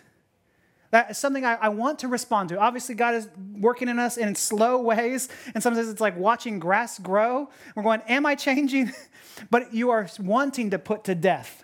That 0.91 1.11
is 1.11 1.19
something 1.19 1.45
I, 1.45 1.57
I, 1.57 1.69
want 1.69 1.99
to 1.99 2.09
respond 2.09 2.49
to. 2.51 2.59
Obviously, 2.59 2.95
God 2.95 3.17
is 3.17 3.29
working 3.59 3.89
in 3.89 3.99
us 3.99 4.17
in 4.17 4.37
slow 4.37 4.81
ways, 4.81 5.29
and 5.53 5.63
sometimes 5.63 5.89
it's 5.89 6.01
like 6.01 6.17
watching 6.17 6.61
grass 6.61 6.99
grow. 7.01 7.51
We're 7.75 7.83
going, 7.83 8.01
Am 8.09 8.25
I 8.25 8.37
changing? 8.37 8.93
but 9.51 9.75
you 9.75 9.91
are 9.91 10.09
wanting 10.21 10.71
to 10.71 10.79
put 10.79 11.05
to 11.05 11.17
death 11.17 11.64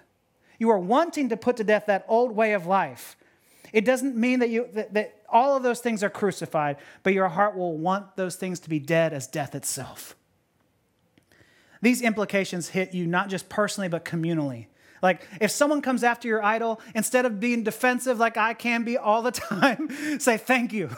you 0.60 0.70
are 0.70 0.78
wanting 0.78 1.30
to 1.30 1.36
put 1.36 1.56
to 1.56 1.64
death 1.64 1.86
that 1.86 2.04
old 2.06 2.36
way 2.36 2.52
of 2.52 2.66
life. 2.66 3.16
It 3.72 3.84
doesn't 3.84 4.14
mean 4.14 4.40
that, 4.40 4.50
you, 4.50 4.68
that, 4.74 4.94
that 4.94 5.22
all 5.28 5.56
of 5.56 5.62
those 5.62 5.80
things 5.80 6.04
are 6.04 6.10
crucified, 6.10 6.76
but 7.02 7.14
your 7.14 7.28
heart 7.28 7.56
will 7.56 7.76
want 7.76 8.16
those 8.16 8.36
things 8.36 8.60
to 8.60 8.68
be 8.68 8.78
dead 8.78 9.12
as 9.12 9.26
death 9.26 9.54
itself. 9.54 10.14
These 11.80 12.02
implications 12.02 12.68
hit 12.68 12.92
you 12.92 13.06
not 13.06 13.30
just 13.30 13.48
personally, 13.48 13.88
but 13.88 14.04
communally. 14.04 14.66
Like, 15.02 15.26
if 15.40 15.50
someone 15.50 15.80
comes 15.80 16.04
after 16.04 16.28
your 16.28 16.44
idol, 16.44 16.78
instead 16.94 17.24
of 17.24 17.40
being 17.40 17.62
defensive 17.62 18.18
like 18.18 18.36
I 18.36 18.52
can 18.52 18.84
be 18.84 18.98
all 18.98 19.22
the 19.22 19.30
time, 19.30 20.20
say, 20.20 20.36
Thank 20.36 20.74
you. 20.74 20.88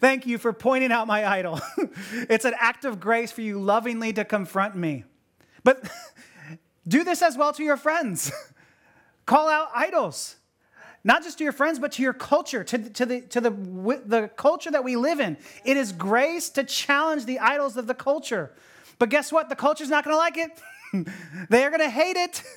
Thank 0.00 0.26
you 0.26 0.36
for 0.38 0.52
pointing 0.52 0.90
out 0.90 1.06
my 1.06 1.24
idol. 1.24 1.60
it's 2.12 2.44
an 2.44 2.54
act 2.58 2.84
of 2.84 2.98
grace 2.98 3.30
for 3.30 3.42
you 3.42 3.60
lovingly 3.60 4.12
to 4.14 4.24
confront 4.24 4.74
me. 4.74 5.04
But 5.62 5.88
do 6.88 7.04
this 7.04 7.22
as 7.22 7.36
well 7.36 7.52
to 7.52 7.62
your 7.62 7.76
friends. 7.76 8.32
Call 9.26 9.48
out 9.48 9.68
idols. 9.74 10.36
Not 11.04 11.22
just 11.22 11.38
to 11.38 11.44
your 11.44 11.52
friends, 11.52 11.78
but 11.78 11.92
to 11.92 12.02
your 12.02 12.12
culture, 12.12 12.64
to, 12.64 12.78
to, 12.78 13.06
the, 13.06 13.20
to 13.20 13.40
the, 13.40 13.50
the 14.06 14.30
culture 14.36 14.70
that 14.70 14.82
we 14.82 14.96
live 14.96 15.20
in. 15.20 15.36
It 15.64 15.76
is 15.76 15.92
grace 15.92 16.48
to 16.50 16.64
challenge 16.64 17.26
the 17.26 17.38
idols 17.38 17.76
of 17.76 17.86
the 17.86 17.94
culture. 17.94 18.52
But 18.98 19.10
guess 19.10 19.30
what? 19.30 19.48
The 19.48 19.56
culture's 19.56 19.88
not 19.88 20.04
going 20.04 20.14
to 20.14 20.18
like 20.18 20.36
it. 20.36 21.08
they 21.48 21.64
are 21.64 21.70
going 21.70 21.80
to 21.80 21.90
hate 21.90 22.16
it. 22.16 22.42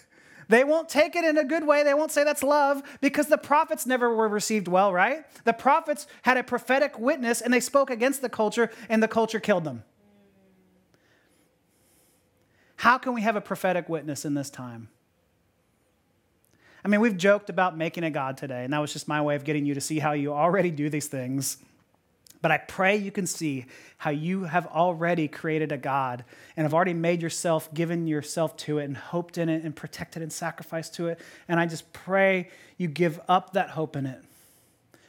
They 0.49 0.63
won't 0.63 0.89
take 0.89 1.15
it 1.15 1.23
in 1.23 1.38
a 1.38 1.43
good 1.43 1.67
way. 1.67 1.84
They 1.84 1.93
won't 1.93 2.12
say 2.12 2.23
that's 2.23 2.41
love 2.41 2.82
because 3.01 3.27
the 3.27 3.38
prophets 3.38 3.86
never 3.86 4.13
were 4.13 4.27
received 4.27 4.67
well, 4.67 4.91
right? 4.91 5.23
The 5.45 5.53
prophets 5.53 6.08
had 6.23 6.38
a 6.38 6.43
prophetic 6.43 6.97
witness 6.97 7.39
and 7.39 7.53
they 7.53 7.60
spoke 7.60 7.91
against 7.91 8.23
the 8.23 8.29
culture 8.29 8.71
and 8.89 9.03
the 9.03 9.08
culture 9.08 9.39
killed 9.39 9.63
them. 9.63 9.84
How 12.77 12.97
can 12.97 13.13
we 13.13 13.21
have 13.21 13.36
a 13.36 13.41
prophetic 13.41 13.88
witness 13.89 14.25
in 14.25 14.34
this 14.34 14.49
time? 14.49 14.89
I 16.84 16.88
mean, 16.88 17.02
we've 17.02 17.18
joked 17.18 17.50
about 17.50 17.78
making 17.78 18.04
a 18.04 18.12
God 18.12 18.38
today, 18.38 18.63
and 18.63 18.74
that 18.74 18.80
was 18.80 18.94
just 18.94 19.08
my 19.08 19.22
way 19.22 19.36
of 19.36 19.44
getting 19.44 19.65
you 19.65 19.74
to 19.74 19.82
see 19.82 20.00
how 20.00 20.13
you 20.13 20.34
already 20.34 20.72
do 20.72 20.89
these 20.89 21.08
things. 21.08 21.58
But 22.42 22.52
I 22.52 22.58
pray 22.58 22.96
you 22.96 23.12
can 23.12 23.28
see 23.28 23.65
how 23.98 24.12
you 24.12 24.44
have 24.46 24.65
already 24.68 25.28
created 25.28 25.74
a 25.74 25.78
God 25.78 26.24
and 26.56 26.63
have 26.63 26.74
already 26.74 26.94
made 26.94 27.22
yourself, 27.22 27.74
given 27.74 28.08
yourself 28.08 28.56
to 28.58 28.78
it, 28.78 28.86
and 28.86 28.96
hoped 28.96 29.38
in 29.38 29.50
it, 29.50 29.63
and 29.63 29.76
protected 29.76 30.22
and 30.22 30.32
sacrificed 30.32 30.96
to 30.96 31.10
it. 31.10 31.20
And 31.50 31.60
I 31.60 31.65
just 31.65 31.92
pray 31.92 32.50
you 32.78 32.88
give 32.88 33.20
up 33.28 33.54
that 33.54 33.72
hope 33.72 33.98
in 33.98 34.06
it. 34.06 34.24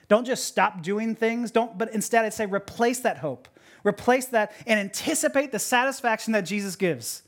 Don't 0.09 0.27
just 0.27 0.45
stop 0.45 0.83
doing 0.83 1.15
things, 1.15 1.53
don't, 1.53 1.79
but 1.79 1.95
instead 1.95 2.25
I'd 2.25 2.35
say 2.35 2.47
replace 2.47 2.99
that 3.01 3.19
hope. 3.19 3.47
Replace 3.85 4.27
that 4.27 4.53
and 4.67 4.81
anticipate 4.81 5.53
the 5.53 5.61
satisfaction 5.61 6.33
that 6.33 6.43
Jesus 6.43 6.75
gives. 6.75 7.23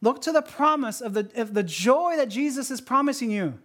Look 0.00 0.22
to 0.22 0.32
the 0.32 0.42
promise 0.42 1.00
of 1.00 1.14
the, 1.14 1.30
of 1.36 1.54
the 1.54 1.62
joy 1.62 2.16
that 2.16 2.28
Jesus 2.28 2.70
is 2.70 2.80
promising 2.80 3.30
you. 3.30 3.58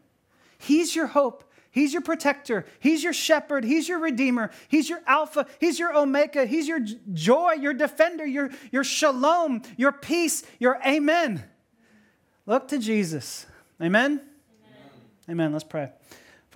He's 0.57 0.95
your 0.95 1.07
hope. 1.07 1.43
He's 1.69 1.91
your 1.91 2.01
protector. 2.03 2.65
He's 2.79 3.03
your 3.03 3.13
shepherd. 3.13 3.63
He's 3.63 3.89
your 3.89 3.99
redeemer. 3.99 4.51
He's 4.67 4.89
your 4.89 5.01
alpha. 5.07 5.47
He's 5.59 5.79
your 5.79 5.95
omega. 5.95 6.45
He's 6.45 6.67
your 6.67 6.79
joy, 7.13 7.53
your 7.53 7.73
defender, 7.73 8.25
your, 8.25 8.51
your 8.71 8.83
shalom, 8.83 9.63
your 9.75 9.91
peace, 9.91 10.43
your 10.59 10.79
amen. 10.85 11.43
Look 12.45 12.67
to 12.67 12.77
Jesus. 12.77 13.47
Amen? 13.81 14.21
Amen. 14.21 14.21
amen. 15.29 15.51
Let's 15.53 15.63
pray. 15.63 15.91